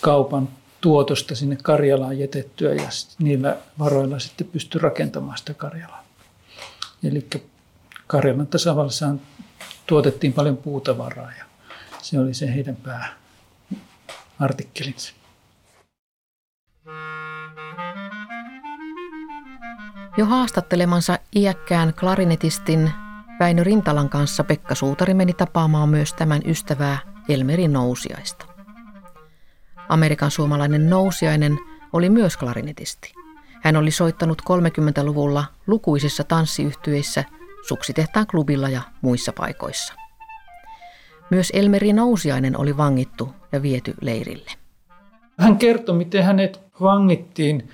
kaupan 0.00 0.48
tuotosta 0.80 1.34
sinne 1.34 1.56
Karjalaan 1.62 2.18
jätettyä 2.18 2.74
ja 2.74 2.88
niillä 3.18 3.56
varoilla 3.78 4.18
sitten 4.18 4.46
pystyi 4.46 4.80
rakentamaan 4.80 5.38
sitä 5.38 5.54
Karjalaa. 5.54 6.07
Eli 7.02 7.26
Karjalan 8.06 8.46
tasavallassa 8.46 9.14
tuotettiin 9.86 10.32
paljon 10.32 10.56
puutavaraa 10.56 11.32
ja 11.38 11.44
se 12.02 12.20
oli 12.20 12.34
se 12.34 12.54
heidän 12.54 12.76
pääartikkelinsa. 14.38 15.14
Jo 20.16 20.26
haastattelemansa 20.26 21.18
iäkkään 21.36 21.94
klarinetistin 21.94 22.90
Väinö 23.40 23.64
Rintalan 23.64 24.08
kanssa 24.08 24.44
Pekka 24.44 24.74
Suutari 24.74 25.14
meni 25.14 25.32
tapaamaan 25.32 25.88
myös 25.88 26.14
tämän 26.14 26.42
ystävää 26.46 26.98
Elmeri 27.28 27.68
Nousiaista. 27.68 28.46
Amerikan 29.88 30.30
suomalainen 30.30 30.90
Nousiainen 30.90 31.58
oli 31.92 32.10
myös 32.10 32.36
klarinetisti. 32.36 33.17
Hän 33.62 33.76
oli 33.76 33.90
soittanut 33.90 34.42
30-luvulla 34.42 35.44
lukuisissa 35.66 36.24
tanssiyhtyeissä, 36.24 37.24
Suksitehtaan 37.68 38.26
klubilla 38.26 38.68
ja 38.68 38.82
muissa 39.00 39.32
paikoissa. 39.32 39.94
Myös 41.30 41.50
Elmeri 41.54 41.92
Nousiainen 41.92 42.56
oli 42.56 42.76
vangittu 42.76 43.34
ja 43.52 43.62
viety 43.62 43.94
leirille. 44.00 44.50
Hän 45.38 45.56
kertoi, 45.56 45.94
miten 45.96 46.24
hänet 46.24 46.60
vangittiin. 46.80 47.68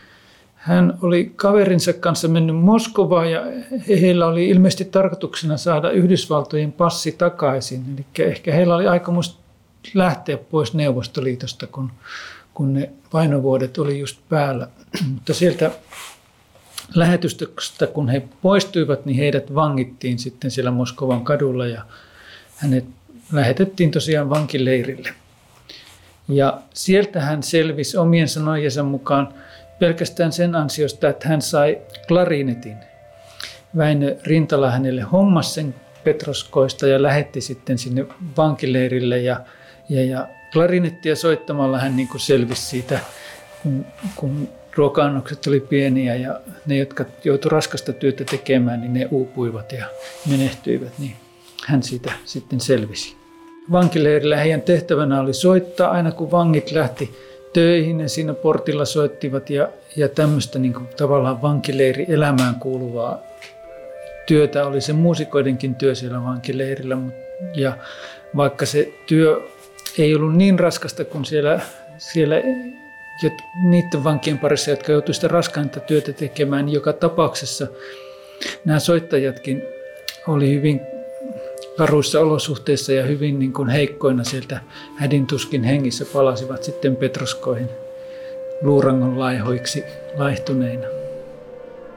Hän 0.54 0.98
oli 1.02 1.32
kaverinsa 1.36 1.92
kanssa 1.92 2.28
mennyt 2.28 2.56
Moskovaan 2.56 3.30
ja 3.30 3.42
heillä 3.88 4.26
oli 4.26 4.48
ilmeisesti 4.48 4.84
tarkoituksena 4.84 5.56
saada 5.56 5.90
Yhdysvaltojen 5.90 6.72
passi 6.72 7.12
takaisin. 7.12 7.84
Eli 7.94 8.26
ehkä 8.28 8.52
heillä 8.52 8.74
oli 8.74 8.88
aikomus 8.88 9.40
lähteä 9.94 10.36
pois 10.36 10.74
Neuvostoliitosta, 10.74 11.66
kun, 11.66 11.90
kun 12.54 12.74
ne 12.74 12.90
painovuodet 13.10 13.78
oli 13.78 13.98
just 13.98 14.20
päällä. 14.28 14.68
Mutta 15.14 15.34
sieltä 15.34 15.70
lähetystöstä, 16.94 17.86
kun 17.86 18.08
he 18.08 18.22
poistuivat, 18.42 19.06
niin 19.06 19.18
heidät 19.18 19.54
vangittiin 19.54 20.18
sitten 20.18 20.50
siellä 20.50 20.70
Moskovan 20.70 21.24
kadulla 21.24 21.66
ja 21.66 21.82
hänet 22.56 22.84
lähetettiin 23.32 23.90
tosiaan 23.90 24.30
vankileirille. 24.30 25.08
Ja 26.28 26.60
sieltä 26.74 27.20
hän 27.20 27.42
selvisi 27.42 27.96
omien 27.96 28.28
sanojensa 28.28 28.82
mukaan 28.82 29.34
pelkästään 29.78 30.32
sen 30.32 30.54
ansiosta, 30.54 31.08
että 31.08 31.28
hän 31.28 31.42
sai 31.42 31.78
klarinetin. 32.08 32.76
Väinö 33.76 34.16
Rintala 34.22 34.70
hänelle 34.70 35.02
hommas 35.02 35.54
sen 35.54 35.74
Petroskoista 36.04 36.86
ja 36.86 37.02
lähetti 37.02 37.40
sitten 37.40 37.78
sinne 37.78 38.06
vankileirille 38.36 39.18
ja, 39.18 39.40
ja, 39.88 40.04
ja 40.04 40.28
klarinettia 40.54 41.16
soittamalla 41.16 41.78
hän 41.78 41.96
niin 41.96 42.08
kuin 42.08 42.20
selvisi 42.20 42.62
siitä, 42.62 43.00
kun, 43.62 43.86
kun 44.16 44.48
ruoka-annokset 44.76 45.46
oli 45.46 45.60
pieniä 45.60 46.14
ja 46.14 46.40
ne, 46.66 46.76
jotka 46.76 47.04
joutuivat 47.24 47.52
raskasta 47.52 47.92
työtä 47.92 48.24
tekemään, 48.24 48.80
niin 48.80 48.94
ne 48.94 49.08
uupuivat 49.10 49.72
ja 49.72 49.86
menehtyivät, 50.30 50.92
niin 50.98 51.16
hän 51.66 51.82
siitä 51.82 52.12
sitten 52.24 52.60
selvisi. 52.60 53.16
Vankileirillä 53.72 54.36
heidän 54.36 54.62
tehtävänä 54.62 55.20
oli 55.20 55.34
soittaa 55.34 55.90
aina 55.90 56.12
kun 56.12 56.30
vangit 56.30 56.72
lähti 56.72 57.16
töihin 57.52 58.00
ja 58.00 58.08
siinä 58.08 58.34
portilla 58.34 58.84
soittivat 58.84 59.50
ja, 59.50 59.68
ja 59.96 60.08
tämmöistä 60.08 60.58
niin 60.58 60.72
kuin 60.72 60.86
tavallaan 60.96 61.42
vankileiri 61.42 62.06
elämään 62.08 62.54
kuuluvaa 62.54 63.18
työtä 64.26 64.66
oli 64.66 64.80
se 64.80 64.92
muusikoidenkin 64.92 65.74
työ 65.74 65.94
siellä 65.94 66.24
vankileirillä. 66.24 66.96
Ja 67.54 67.76
vaikka 68.36 68.66
se 68.66 68.92
työ 69.06 69.48
ei 70.02 70.14
ollut 70.14 70.36
niin 70.36 70.58
raskasta 70.58 71.04
kuin 71.04 71.24
siellä, 71.24 71.60
siellä 71.98 72.36
niiden 73.64 74.04
vankien 74.04 74.38
parissa, 74.38 74.70
jotka 74.70 74.92
joutuivat 74.92 75.14
sitä 75.14 75.28
raskainta 75.28 75.80
työtä 75.80 76.12
tekemään, 76.12 76.68
joka 76.68 76.92
tapauksessa 76.92 77.66
nämä 78.64 78.78
soittajatkin 78.78 79.62
oli 80.28 80.54
hyvin 80.54 80.80
karuissa 81.78 82.20
olosuhteissa 82.20 82.92
ja 82.92 83.02
hyvin 83.02 83.38
niin 83.38 83.52
kuin 83.52 83.68
heikkoina 83.68 84.24
sieltä 84.24 84.60
hädintuskin 84.96 85.64
hengissä 85.64 86.04
palasivat 86.12 86.64
sitten 86.64 86.96
Petroskoihin 86.96 87.68
luurangon 88.62 89.18
laihoiksi 89.18 89.84
laihtuneina. 90.16 90.86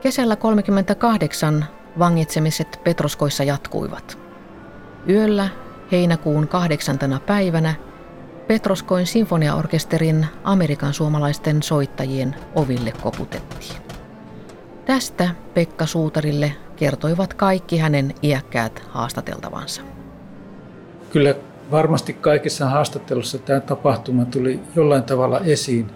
Kesällä 0.01 0.35
38 0.35 1.65
vangitsemiset 1.99 2.79
Petroskoissa 2.83 3.43
jatkuivat. 3.43 4.17
Yöllä 5.09 5.49
heinäkuun 5.91 6.47
kahdeksantena 6.47 7.19
päivänä 7.19 7.86
Petroskoin 8.47 9.07
sinfoniaorkesterin 9.07 10.25
Amerikan 10.43 10.93
suomalaisten 10.93 11.63
soittajien 11.63 12.35
oville 12.55 12.93
koputettiin. 13.01 13.81
Tästä 14.85 15.29
Pekka 15.53 15.85
Suutarille 15.85 16.53
kertoivat 16.75 17.33
kaikki 17.33 17.77
hänen 17.77 18.13
iäkkäät 18.23 18.83
haastateltavansa. 18.89 19.81
Kyllä 21.09 21.35
varmasti 21.71 22.13
kaikissa 22.13 22.69
haastattelussa 22.69 23.37
tämä 23.37 23.59
tapahtuma 23.59 24.25
tuli 24.25 24.59
jollain 24.75 25.03
tavalla 25.03 25.39
esiin, 25.39 25.89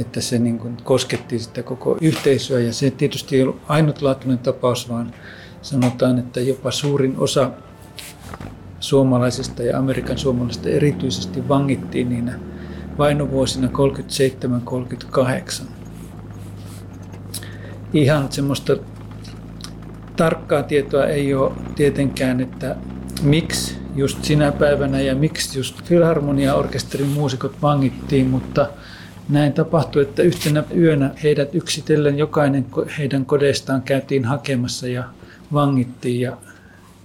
että 0.00 0.20
se 0.20 0.38
niin 0.38 0.58
kuin 0.58 0.76
kosketti 0.84 1.38
sitä 1.38 1.62
koko 1.62 1.98
yhteisöä 2.00 2.60
ja 2.60 2.72
se 2.72 2.90
tietysti 2.90 3.36
ei 3.36 3.42
ollut 3.42 3.60
ainutlaatuinen 3.68 4.38
tapaus, 4.38 4.88
vaan 4.88 5.14
sanotaan, 5.62 6.18
että 6.18 6.40
jopa 6.40 6.70
suurin 6.70 7.14
osa 7.18 7.50
suomalaisista 8.80 9.62
ja 9.62 9.78
Amerikan 9.78 10.18
suomalaisista 10.18 10.68
erityisesti 10.68 11.48
vangittiin 11.48 12.08
niinä 12.08 12.38
vainovuosina 12.98 13.68
37-38. 15.62 15.62
Ihan 17.92 18.32
semmoista 18.32 18.76
tarkkaa 20.16 20.62
tietoa 20.62 21.06
ei 21.06 21.34
ole 21.34 21.52
tietenkään, 21.76 22.40
että 22.40 22.76
miksi 23.22 23.78
just 23.96 24.24
sinä 24.24 24.52
päivänä 24.52 25.00
ja 25.00 25.14
miksi 25.14 25.58
just 25.58 25.82
Filharmonia-orkesterin 25.84 27.08
muusikot 27.08 27.62
vangittiin, 27.62 28.26
mutta 28.26 28.68
näin 29.28 29.52
tapahtui, 29.52 30.02
että 30.02 30.22
yhtenä 30.22 30.64
yönä 30.76 31.10
heidät 31.22 31.54
yksitellen 31.54 32.18
jokainen 32.18 32.66
heidän 32.98 33.24
kodeistaan 33.24 33.82
käytiin 33.82 34.24
hakemassa 34.24 34.88
ja 34.88 35.04
vangittiin 35.52 36.20
ja, 36.20 36.36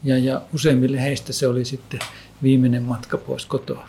ja, 0.04 0.18
ja 0.18 0.42
useimmille 0.54 1.02
heistä 1.02 1.34
se 1.34 1.48
oli 1.48 1.66
sitten 1.66 2.00
viimeinen 2.44 2.84
matka 2.84 3.18
pois 3.18 3.46
kotoa. 3.46 3.88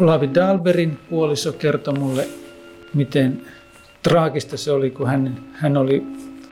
Olavi 0.00 0.34
Dalberin 0.34 0.98
puoliso 1.10 1.52
kertoi 1.52 1.94
mulle, 1.94 2.28
miten 2.94 3.42
traagista 4.02 4.56
se 4.56 4.72
oli, 4.72 4.90
kun 4.90 5.06
hän, 5.06 5.36
hän 5.52 5.76
oli 5.76 6.02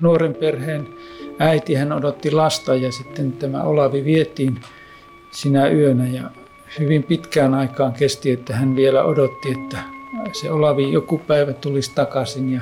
nuoren 0.00 0.34
perheen 0.34 0.88
äiti, 1.38 1.74
hän 1.74 1.92
odotti 1.92 2.30
lasta 2.30 2.74
ja 2.74 2.92
sitten 2.92 3.32
tämä 3.32 3.62
Olavi 3.62 4.04
vietiin 4.04 4.60
sinä 5.30 5.68
yönä 5.68 6.08
ja 6.08 6.30
hyvin 6.78 7.02
pitkään 7.02 7.54
aikaan 7.54 7.92
kesti, 7.92 8.30
että 8.30 8.56
hän 8.56 8.76
vielä 8.76 9.04
odotti, 9.04 9.50
että 9.50 9.78
se 10.32 10.50
Olavi 10.50 10.92
joku 10.92 11.18
päivä 11.18 11.52
tulisi 11.52 11.92
takaisin 11.94 12.52
ja 12.52 12.60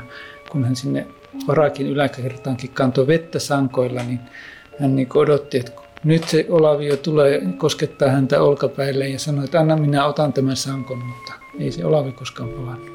kun 0.51 0.65
hän 0.65 0.77
sinne 0.77 1.07
varakin 1.49 1.87
yläkertaankin 1.87 2.71
kantoi 2.71 3.07
vettä 3.07 3.39
sankoilla, 3.39 4.03
niin 4.03 4.21
hän 4.81 4.97
niin 4.97 5.09
odotti, 5.15 5.59
että 5.59 5.73
nyt 6.05 6.29
se 6.29 6.47
Olavio 6.49 6.97
tulee 6.97 7.43
koskettaa 7.59 8.09
häntä 8.09 8.43
olkapäille 8.43 9.09
ja 9.09 9.19
sanoi, 9.19 9.45
että 9.45 9.61
anna 9.61 9.77
minä 9.77 10.07
otan 10.07 10.33
tämän 10.33 10.57
sankon, 10.57 10.99
mutta 10.99 11.33
ei 11.59 11.73
se 11.73 11.85
Olavi 11.85 12.13
koskaan 12.13 12.49
palannut. 12.49 12.93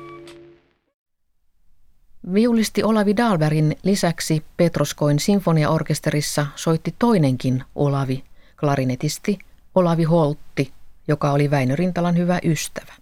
Viulisti 2.33 2.83
Olavi 2.83 3.17
Dalberin 3.17 3.75
lisäksi 3.83 4.43
Petroskoin 4.57 5.19
sinfoniaorkesterissa 5.19 6.45
soitti 6.55 6.95
toinenkin 6.99 7.63
Olavi, 7.75 8.23
klarinetisti 8.59 9.39
Olavi 9.75 10.03
Holtti, 10.03 10.71
joka 11.07 11.31
oli 11.31 11.51
Väinö 11.51 11.75
Rintalan 11.75 12.17
hyvä 12.17 12.39
ystävä. 12.43 12.93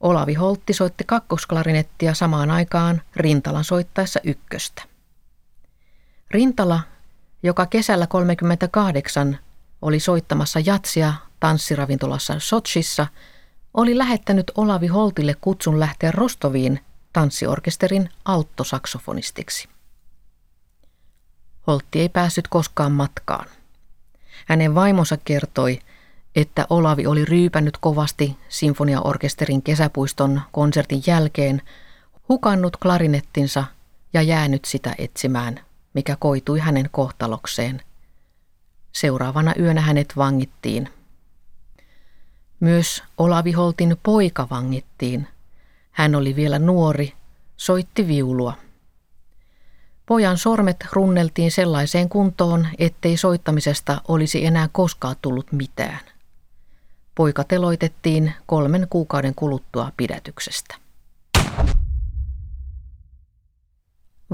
Olavi 0.00 0.34
Holtti 0.34 0.72
soitti 0.72 1.04
kakkosklarinettia 1.06 2.14
samaan 2.14 2.50
aikaan 2.50 3.02
Rintalan 3.16 3.64
soittaessa 3.64 4.20
ykköstä. 4.24 4.82
Rintala 6.30 6.80
joka 7.42 7.66
kesällä 7.66 8.06
38 8.06 9.38
oli 9.82 10.00
soittamassa 10.00 10.60
jatsia 10.60 11.14
tanssiravintolassa 11.40 12.34
Sochissa, 12.38 13.06
oli 13.74 13.98
lähettänyt 13.98 14.52
Olavi 14.56 14.86
Holtille 14.86 15.36
kutsun 15.40 15.80
lähteä 15.80 16.10
Rostoviin 16.10 16.80
tanssiorkesterin 17.12 18.08
alttosaksofonistiksi. 18.24 19.68
Holtti 21.66 22.00
ei 22.00 22.08
päässyt 22.08 22.48
koskaan 22.48 22.92
matkaan. 22.92 23.46
Hänen 24.46 24.74
vaimonsa 24.74 25.16
kertoi, 25.16 25.78
että 26.36 26.66
Olavi 26.70 27.06
oli 27.06 27.24
ryypännyt 27.24 27.76
kovasti 27.76 28.36
sinfoniaorkesterin 28.48 29.62
kesäpuiston 29.62 30.40
konsertin 30.52 31.02
jälkeen, 31.06 31.62
hukannut 32.28 32.76
klarinettinsa 32.76 33.64
ja 34.12 34.22
jäänyt 34.22 34.64
sitä 34.64 34.94
etsimään 34.98 35.60
mikä 35.94 36.16
koitui 36.20 36.58
hänen 36.58 36.88
kohtalokseen. 36.92 37.82
Seuraavana 38.92 39.54
yönä 39.58 39.80
hänet 39.80 40.16
vangittiin. 40.16 40.88
Myös 42.60 43.02
Olavi 43.18 43.52
Holtin 43.52 43.96
poika 44.02 44.46
vangittiin. 44.50 45.28
Hän 45.90 46.14
oli 46.14 46.36
vielä 46.36 46.58
nuori, 46.58 47.12
soitti 47.56 48.08
viulua. 48.08 48.54
Pojan 50.06 50.38
sormet 50.38 50.86
runneltiin 50.92 51.52
sellaiseen 51.52 52.08
kuntoon, 52.08 52.68
ettei 52.78 53.16
soittamisesta 53.16 54.00
olisi 54.08 54.46
enää 54.46 54.68
koskaan 54.72 55.16
tullut 55.22 55.52
mitään. 55.52 56.00
Poika 57.14 57.44
teloitettiin 57.44 58.32
kolmen 58.46 58.86
kuukauden 58.90 59.34
kuluttua 59.34 59.92
pidätyksestä. 59.96 60.74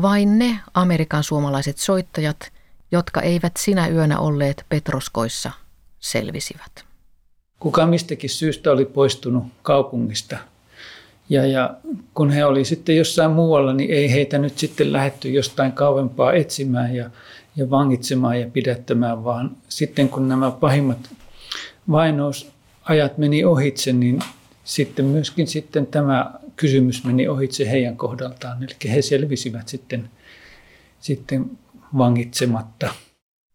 Vain 0.03 0.39
ne 0.39 0.61
Amerikan 0.75 1.25
suomalaiset 1.25 1.79
soittajat, 1.79 2.53
jotka 2.93 3.21
eivät 3.21 3.53
sinä 3.59 3.89
yönä 3.89 4.19
olleet 4.19 4.67
Petroskoissa, 4.69 5.51
selvisivät. 6.01 6.85
Kuka 7.61 7.87
mistäkin 7.87 8.31
syystä 8.31 8.73
oli 8.73 8.85
poistunut 8.85 9.45
kaupungista. 9.63 10.39
Ja, 11.29 11.47
ja 11.47 11.75
kun 12.15 12.31
he 12.31 12.45
oli 12.45 12.65
sitten 12.65 12.97
jossain 12.97 13.31
muualla, 13.31 13.73
niin 13.73 13.91
ei 13.91 14.13
heitä 14.13 14.39
nyt 14.39 14.59
sitten 14.59 14.93
lähetty 14.93 15.31
jostain 15.31 15.73
kauempaa 15.73 16.33
etsimään 16.33 16.95
ja, 16.95 17.11
ja 17.57 17.71
vangitsemaan 17.71 18.41
ja 18.41 18.47
pidättämään, 18.53 19.25
vaan 19.25 19.57
sitten 19.69 20.09
kun 20.09 20.29
nämä 20.29 20.51
pahimmat 20.51 21.11
vainousajat 22.89 23.19
meni 23.19 23.45
ohitse, 23.45 23.93
niin 23.93 24.21
sitten 24.65 25.05
myöskin 25.05 25.47
sitten 25.47 25.87
tämä 25.87 26.35
kysymys 26.57 27.05
meni 27.05 27.29
ohitse 27.29 27.71
heidän 27.71 27.97
kohdaltaan. 27.97 28.63
Eli 28.63 28.93
he 28.93 29.03
selvisivät 29.03 29.69
sitten, 29.69 30.11
sitten 31.01 31.51
vangitsematta. 31.99 32.95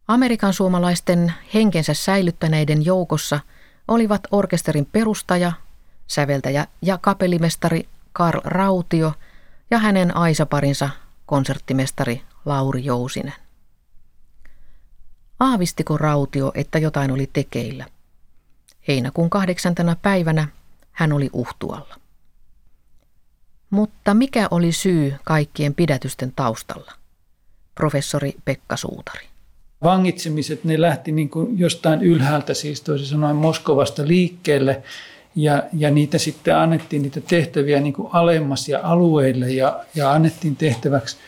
Amerikan 0.07 0.53
suomalaisten 0.53 1.33
henkensä 1.53 1.93
säilyttäneiden 1.93 2.85
joukossa 2.85 3.39
olivat 3.87 4.21
orkesterin 4.31 4.85
perustaja, 4.85 5.51
säveltäjä 6.07 6.67
ja 6.81 6.97
kapellimestari 6.97 7.85
Karl 8.13 8.41
Rautio 8.43 9.13
ja 9.71 9.79
hänen 9.79 10.17
aisaparinsa 10.17 10.89
konserttimestari 11.25 12.21
Lauri 12.45 12.85
Jousinen. 12.85 13.33
Aavistiko 15.39 15.97
Rautio, 15.97 16.51
että 16.55 16.79
jotain 16.79 17.11
oli 17.11 17.29
tekeillä? 17.33 17.85
Heinäkuun 18.87 19.29
kahdeksantena 19.29 19.95
päivänä 20.01 20.47
hän 20.91 21.13
oli 21.13 21.29
uhtualla. 21.33 21.95
Mutta 23.69 24.13
mikä 24.13 24.47
oli 24.51 24.71
syy 24.71 25.13
kaikkien 25.23 25.75
pidätysten 25.75 26.33
taustalla? 26.35 26.91
Professori 27.75 28.33
Pekka 28.45 28.77
Suutari. 28.77 29.25
Vangitsemiset, 29.83 30.63
ne 30.63 30.81
lähti 30.81 31.11
niin 31.11 31.29
kuin 31.29 31.59
jostain 31.59 32.01
ylhäältä, 32.01 32.53
siis 32.53 32.81
toisin 32.81 33.07
sanoen 33.07 33.35
Moskovasta 33.35 34.07
liikkeelle, 34.07 34.83
ja, 35.35 35.63
ja 35.73 35.91
niitä 35.91 36.17
sitten 36.17 36.57
annettiin 36.57 37.01
niitä 37.01 37.21
tehtäviä 37.21 37.79
niin 37.79 37.93
kuin 37.93 38.09
alemmas 38.11 38.69
ja 38.69 38.79
alueille, 38.83 39.49
ja, 39.49 39.85
ja 39.95 40.11
annettiin 40.11 40.55
tehtäväksi– 40.55 41.17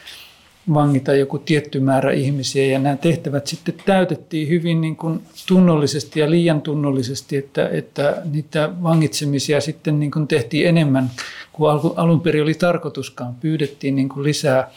vangita 0.73 1.13
joku 1.13 1.39
tietty 1.39 1.79
määrä 1.79 2.11
ihmisiä 2.11 2.65
ja 2.65 2.79
nämä 2.79 2.95
tehtävät 2.95 3.47
sitten 3.47 3.75
täytettiin 3.85 4.49
hyvin 4.49 4.81
niin 4.81 4.95
kuin 4.95 5.21
tunnollisesti 5.47 6.19
ja 6.19 6.29
liian 6.29 6.61
tunnollisesti, 6.61 7.37
että, 7.37 7.69
että 7.69 8.21
niitä 8.31 8.69
vangitsemisia 8.83 9.61
sitten 9.61 9.99
niin 9.99 10.11
kuin 10.11 10.27
tehtiin 10.27 10.67
enemmän 10.67 11.11
kuin 11.53 11.71
alun 11.95 12.21
perin 12.21 12.43
oli 12.43 12.53
tarkoituskaan. 12.53 13.35
Pyydettiin 13.35 13.95
niin 13.95 14.09
kuin 14.09 14.23
lisää 14.23 14.71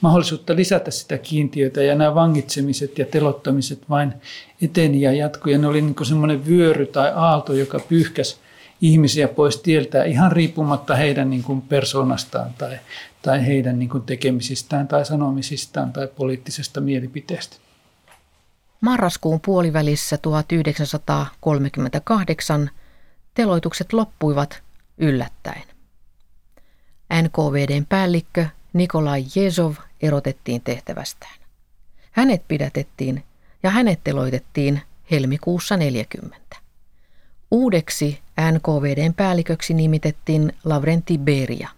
mahdollisuutta 0.00 0.56
lisätä 0.56 0.90
sitä 0.90 1.18
kiintiötä 1.18 1.82
ja 1.82 1.94
nämä 1.94 2.14
vangitsemiset 2.14 2.98
ja 2.98 3.06
telottamiset 3.06 3.78
vain 3.90 4.14
eteni 4.62 5.00
ja 5.00 5.12
jatkui 5.12 5.52
ja 5.52 5.58
ne 5.58 5.66
oli 5.66 5.82
niin 5.82 5.94
kuin 5.94 6.06
semmoinen 6.06 6.46
vyöry 6.46 6.86
tai 6.86 7.12
aalto, 7.14 7.52
joka 7.52 7.80
pyyhkäsi 7.88 8.36
ihmisiä 8.80 9.28
pois 9.28 9.56
tieltä 9.56 10.04
ihan 10.04 10.32
riippumatta 10.32 10.94
heidän 10.94 11.30
niin 11.30 11.42
kuin 11.42 11.62
persoonastaan 11.62 12.50
tai, 12.58 12.78
tai 13.22 13.46
heidän 13.46 13.78
niin 13.78 13.88
kuin 13.88 14.02
tekemisistään 14.02 14.88
tai 14.88 15.04
sanomisistaan 15.04 15.92
tai 15.92 16.08
poliittisesta 16.16 16.80
mielipiteestä. 16.80 17.56
Marraskuun 18.80 19.40
puolivälissä 19.40 20.18
1938 20.18 22.70
teloitukset 23.34 23.92
loppuivat 23.92 24.62
yllättäen. 24.98 25.62
NKVDn 27.22 27.86
päällikkö 27.88 28.46
Nikolai 28.72 29.24
Jezov 29.34 29.74
erotettiin 30.02 30.60
tehtävästään. 30.60 31.34
Hänet 32.12 32.42
pidätettiin 32.48 33.24
ja 33.62 33.70
hänet 33.70 34.00
teloitettiin 34.04 34.82
helmikuussa 35.10 35.76
40. 35.76 36.56
Uudeksi 37.50 38.20
NKVDn 38.52 39.14
päälliköksi 39.14 39.74
nimitettiin 39.74 40.52
Lavrenti 40.64 41.18
Beria. 41.18 41.68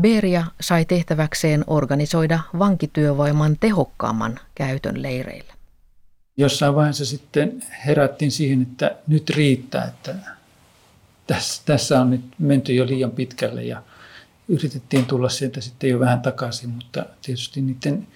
Beria 0.00 0.44
sai 0.60 0.84
tehtäväkseen 0.84 1.64
organisoida 1.66 2.40
vankityövoiman 2.58 3.56
tehokkaamman 3.60 4.40
käytön 4.54 5.02
leireillä. 5.02 5.54
Jossain 6.36 6.74
vaiheessa 6.74 7.04
sitten 7.04 7.62
herättiin 7.86 8.30
siihen, 8.30 8.62
että 8.62 8.96
nyt 9.06 9.30
riittää, 9.30 9.84
että 9.84 10.14
tässä, 11.26 11.62
tässä 11.66 12.00
on 12.00 12.10
nyt 12.10 12.24
menty 12.38 12.74
jo 12.74 12.86
liian 12.86 13.10
pitkälle 13.10 13.64
ja 13.64 13.82
yritettiin 14.48 15.06
tulla 15.06 15.28
sieltä 15.28 15.60
sitten 15.60 15.90
jo 15.90 16.00
vähän 16.00 16.20
takaisin, 16.20 16.70
mutta 16.70 17.06
tietysti 17.22 17.60
niiden 17.60 18.06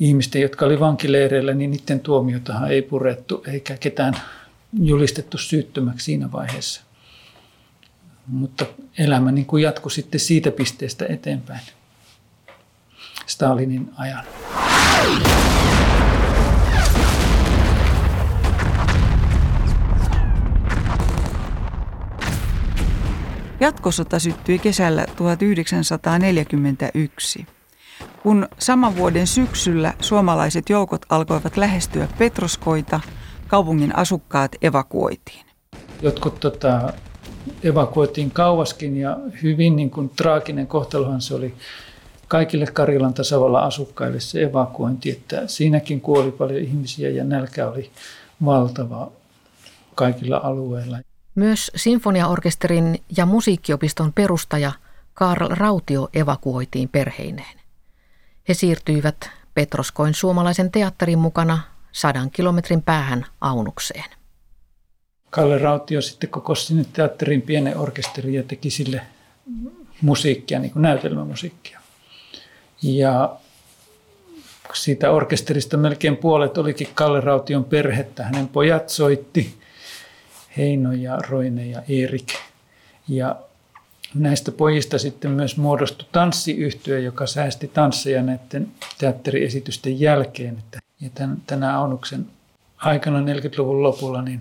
ihmisten, 0.00 0.42
jotka 0.42 0.66
oli 0.66 0.80
vankileireillä, 0.80 1.54
niin 1.54 1.70
niiden 1.70 2.00
tuomiotahan 2.00 2.70
ei 2.70 2.82
purettu 2.82 3.44
eikä 3.46 3.76
ketään 3.76 4.14
julistettu 4.80 5.38
syyttömäksi 5.38 6.04
siinä 6.04 6.32
vaiheessa. 6.32 6.82
Mutta 8.26 8.66
elämä 8.98 9.32
niin 9.32 9.46
kuin 9.46 9.62
jatkui 9.62 9.90
sitten 9.90 10.20
siitä 10.20 10.50
pisteestä 10.50 11.06
eteenpäin 11.08 11.60
Stalinin 13.26 13.90
ajan. 13.98 14.24
Jatkosota 23.60 24.18
syttyi 24.18 24.58
kesällä 24.58 25.06
1941. 25.16 27.46
Kun 28.22 28.48
saman 28.58 28.96
vuoden 28.96 29.26
syksyllä 29.26 29.94
suomalaiset 30.00 30.70
joukot 30.70 31.06
alkoivat 31.08 31.56
lähestyä 31.56 32.08
Petroskoita– 32.18 33.00
kaupungin 33.52 33.96
asukkaat 33.96 34.52
evakuoitiin? 34.62 35.46
Jotkut 36.02 36.40
tota, 36.40 36.92
evakuoitiin 37.62 38.30
kauaskin 38.30 38.96
ja 38.96 39.16
hyvin 39.42 39.76
niin 39.76 39.90
kuin, 39.90 40.08
traaginen 40.08 40.66
kohtalohan 40.66 41.20
se 41.20 41.34
oli 41.34 41.54
kaikille 42.28 42.66
Karjalan 42.66 43.14
tasavallan 43.14 43.64
asukkaille 43.64 44.20
se 44.20 44.42
evakuointi, 44.42 45.10
että 45.10 45.46
siinäkin 45.46 46.00
kuoli 46.00 46.30
paljon 46.30 46.60
ihmisiä 46.60 47.10
ja 47.10 47.24
nälkä 47.24 47.68
oli 47.68 47.90
valtava 48.44 49.10
kaikilla 49.94 50.40
alueilla. 50.42 50.98
Myös 51.34 51.70
sinfoniaorkesterin 51.76 53.02
ja 53.16 53.26
musiikkiopiston 53.26 54.12
perustaja 54.12 54.72
Karl 55.14 55.48
Rautio 55.50 56.08
evakuoitiin 56.14 56.88
perheineen. 56.88 57.60
He 58.48 58.54
siirtyivät 58.54 59.30
Petroskoin 59.54 60.14
suomalaisen 60.14 60.70
teatterin 60.70 61.18
mukana 61.18 61.58
sadan 61.92 62.30
kilometrin 62.30 62.82
päähän 62.82 63.26
Aunukseen. 63.40 64.21
Kalle 65.32 65.58
Rautio 65.58 66.00
sitten 66.02 66.30
kokosi 66.30 66.66
sinne 66.66 66.84
teatterin 66.92 67.42
pienen 67.42 67.78
orkesterin 67.78 68.34
ja 68.34 68.42
teki 68.42 68.70
sille 68.70 69.00
musiikkia, 70.00 70.58
niin 70.58 70.70
kuin 70.70 70.82
näytelmämusiikkia. 70.82 71.80
Ja 72.82 73.36
siitä 74.74 75.10
orkesterista 75.10 75.76
melkein 75.76 76.16
puolet 76.16 76.58
olikin 76.58 76.88
Kalle 76.94 77.20
Raution 77.20 77.64
perhettä. 77.64 78.24
Hänen 78.24 78.48
pojat 78.48 78.88
soitti, 78.88 79.54
Heino 80.56 80.92
ja 80.92 81.16
Roine 81.16 81.66
ja 81.66 81.82
Erik. 81.88 82.28
Ja 83.08 83.36
näistä 84.14 84.52
pojista 84.52 84.98
sitten 84.98 85.30
myös 85.30 85.56
muodostui 85.56 86.08
tanssiyhtyö, 86.12 86.98
joka 86.98 87.26
säästi 87.26 87.68
tansseja 87.68 88.22
näiden 88.22 88.68
teatteriesitysten 88.98 90.00
jälkeen. 90.00 90.62
Ja 91.00 91.10
tämän, 91.14 91.42
tänä 91.46 91.78
Aunuksen 91.78 92.26
aikana 92.76 93.20
40-luvun 93.20 93.82
lopulla, 93.82 94.22
niin 94.22 94.40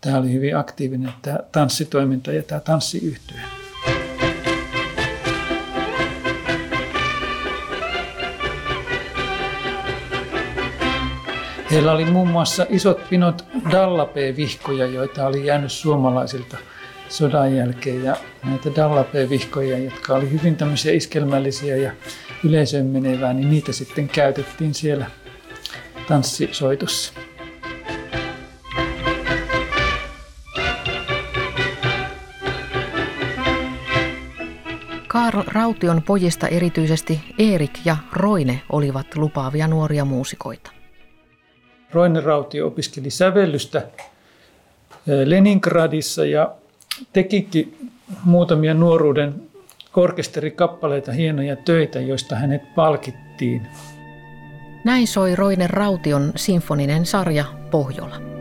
tämä 0.00 0.18
oli 0.18 0.32
hyvin 0.32 0.56
aktiivinen 0.56 1.12
tämä 1.22 1.38
tanssitoiminta 1.52 2.32
ja 2.32 2.42
tämä 2.42 2.60
tanssiyhtyö. 2.60 3.38
Heillä 11.70 11.92
oli 11.92 12.04
muun 12.04 12.28
muassa 12.28 12.66
isot 12.70 13.08
pinot 13.10 13.44
Dallapee-vihkoja, 13.70 14.86
joita 14.86 15.26
oli 15.26 15.46
jäänyt 15.46 15.72
suomalaisilta 15.72 16.56
sodan 17.08 17.56
jälkeen. 17.56 18.04
Ja 18.04 18.16
näitä 18.44 18.70
Dallapee-vihkoja, 18.76 19.78
jotka 19.78 20.14
oli 20.14 20.30
hyvin 20.30 20.56
tämmöisiä 20.56 20.92
iskelmällisiä 20.92 21.76
ja 21.76 21.92
yleisöön 22.44 22.86
menevää, 22.86 23.32
niin 23.32 23.50
niitä 23.50 23.72
sitten 23.72 24.08
käytettiin 24.08 24.74
siellä 24.74 25.06
tanssisoitossa. 26.08 27.12
Karl 35.18 35.42
Raution 35.46 36.02
pojista 36.02 36.48
erityisesti 36.48 37.20
Erik 37.38 37.78
ja 37.84 37.96
Roine 38.12 38.62
olivat 38.72 39.16
lupaavia 39.16 39.68
nuoria 39.68 40.04
muusikoita. 40.04 40.70
Roine 41.92 42.20
Rautio 42.20 42.66
opiskeli 42.66 43.10
sävellystä 43.10 43.78
eh, 43.78 45.26
Leningradissa 45.26 46.24
ja 46.24 46.54
tekikin 47.12 47.90
muutamia 48.24 48.74
nuoruuden 48.74 49.34
orkesterikappaleita, 49.96 51.12
hienoja 51.12 51.56
töitä, 51.56 52.00
joista 52.00 52.36
hänet 52.36 52.74
palkittiin 52.74 53.66
Näin 54.84 55.06
soi 55.06 55.36
Roine 55.36 55.66
Raution 55.66 56.32
sinfoninen 56.36 57.06
sarja 57.06 57.44
Pohjola. 57.70 58.37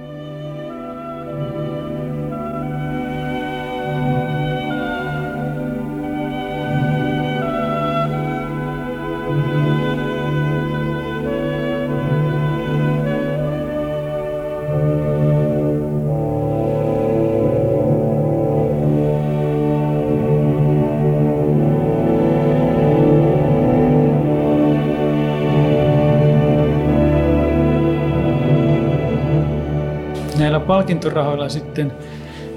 Palkintorahoilla 30.67 31.49
sitten 31.49 31.93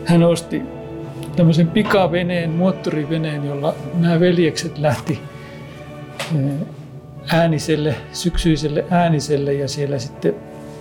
hän 0.04 0.22
osti 0.22 0.62
tämmöisen 1.36 1.68
pikaveneen, 1.68 2.50
moottoriveneen, 2.50 3.44
jolla 3.44 3.74
nämä 3.94 4.20
veljekset 4.20 4.78
lähti 4.78 5.20
eh, 6.36 6.52
ääniselle, 7.32 7.94
syksyiselle 8.12 8.84
ääniselle 8.90 9.52
ja 9.52 9.68
siellä 9.68 9.98
sitten 9.98 10.34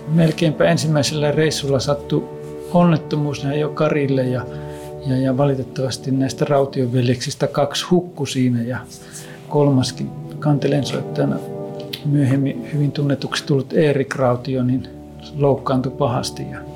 melkeinpä 0.08 0.64
ensimmäisellä 0.64 1.30
reissulla 1.30 1.80
sattui 1.80 2.28
onnettomuus 2.72 3.44
näin 3.44 3.60
jo 3.60 3.68
Karille 3.68 4.22
ja, 4.22 4.46
ja, 5.06 5.16
ja 5.16 5.36
valitettavasti 5.36 6.10
näistä 6.10 6.44
Raution 6.44 6.92
veljeksistä 6.92 7.46
kaksi 7.46 7.86
hukku 7.90 8.26
siinä 8.26 8.62
ja 8.62 8.78
kolmaskin 9.48 10.10
kantelensoittajana 10.38 11.36
myöhemmin 12.04 12.68
hyvin 12.72 12.92
tunnetuksi 12.92 13.46
tullut 13.46 13.72
Erik 13.72 14.14
Rautio 14.14 14.62
niin 14.62 14.88
loukkaantui 15.36 15.92
pahasti 15.92 16.50
ja 16.50 16.69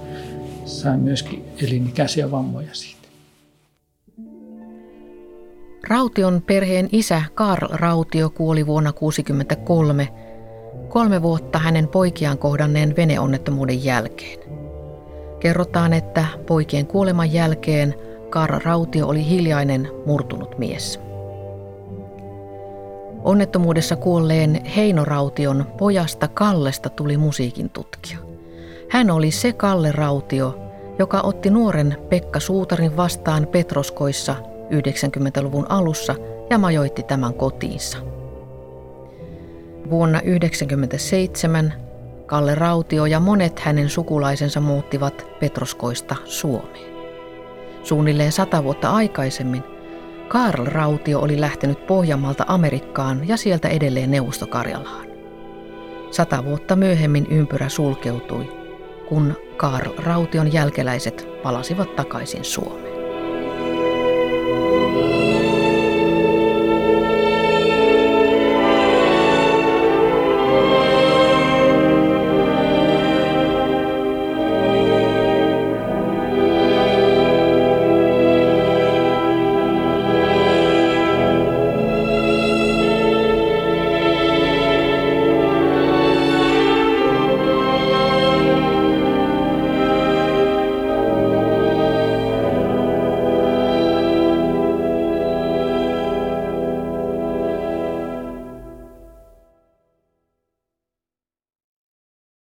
sain 0.64 1.00
myöskin 1.00 1.44
elinikäisiä 1.62 2.30
vammoja 2.30 2.68
siitä. 2.72 3.08
Raution 5.88 6.42
perheen 6.46 6.88
isä 6.92 7.22
Karl 7.34 7.68
Rautio 7.70 8.30
kuoli 8.30 8.66
vuonna 8.66 8.92
1963, 8.92 10.08
kolme 10.88 11.22
vuotta 11.22 11.58
hänen 11.58 11.88
poikiaan 11.88 12.38
kohdanneen 12.38 12.96
veneonnettomuuden 12.96 13.84
jälkeen. 13.84 14.38
Kerrotaan, 15.40 15.92
että 15.92 16.26
poikien 16.46 16.86
kuoleman 16.86 17.32
jälkeen 17.32 17.94
Karl 18.30 18.60
Rautio 18.64 19.08
oli 19.08 19.28
hiljainen, 19.28 19.88
murtunut 20.06 20.58
mies. 20.58 21.00
Onnettomuudessa 23.24 23.96
kuolleen 23.96 24.64
Heino 24.64 25.04
Raution 25.04 25.66
pojasta 25.78 26.28
Kallesta 26.28 26.88
tuli 26.88 27.16
musiikin 27.16 27.70
tutkija. 27.70 28.33
Hän 28.94 29.10
oli 29.10 29.30
se 29.30 29.52
Kalle 29.52 29.92
Rautio, 29.92 30.58
joka 30.98 31.20
otti 31.20 31.50
nuoren 31.50 31.96
Pekka 32.08 32.40
Suutarin 32.40 32.96
vastaan 32.96 33.46
Petroskoissa 33.46 34.36
90-luvun 34.70 35.66
alussa 35.68 36.14
ja 36.50 36.58
majoitti 36.58 37.02
tämän 37.02 37.34
kotiinsa. 37.34 37.98
Vuonna 39.90 40.18
1997 40.18 41.72
Kalle 42.26 42.54
Rautio 42.54 43.06
ja 43.06 43.20
monet 43.20 43.58
hänen 43.58 43.88
sukulaisensa 43.88 44.60
muuttivat 44.60 45.26
Petroskoista 45.40 46.16
Suomeen. 46.24 46.94
Suunnilleen 47.82 48.32
sata 48.32 48.64
vuotta 48.64 48.90
aikaisemmin 48.90 49.62
Karl 50.28 50.66
Rautio 50.66 51.20
oli 51.20 51.40
lähtenyt 51.40 51.86
Pohjanmaalta 51.86 52.44
Amerikkaan 52.48 53.28
ja 53.28 53.36
sieltä 53.36 53.68
edelleen 53.68 54.10
Neuvostokarjalaan. 54.10 55.06
Sata 56.10 56.44
vuotta 56.44 56.76
myöhemmin 56.76 57.26
ympyrä 57.30 57.68
sulkeutui, 57.68 58.63
kun 59.08 59.36
Karl 59.56 59.92
Raution 59.98 60.52
jälkeläiset 60.52 61.28
palasivat 61.42 61.96
takaisin 61.96 62.44
Suomeen. 62.44 62.83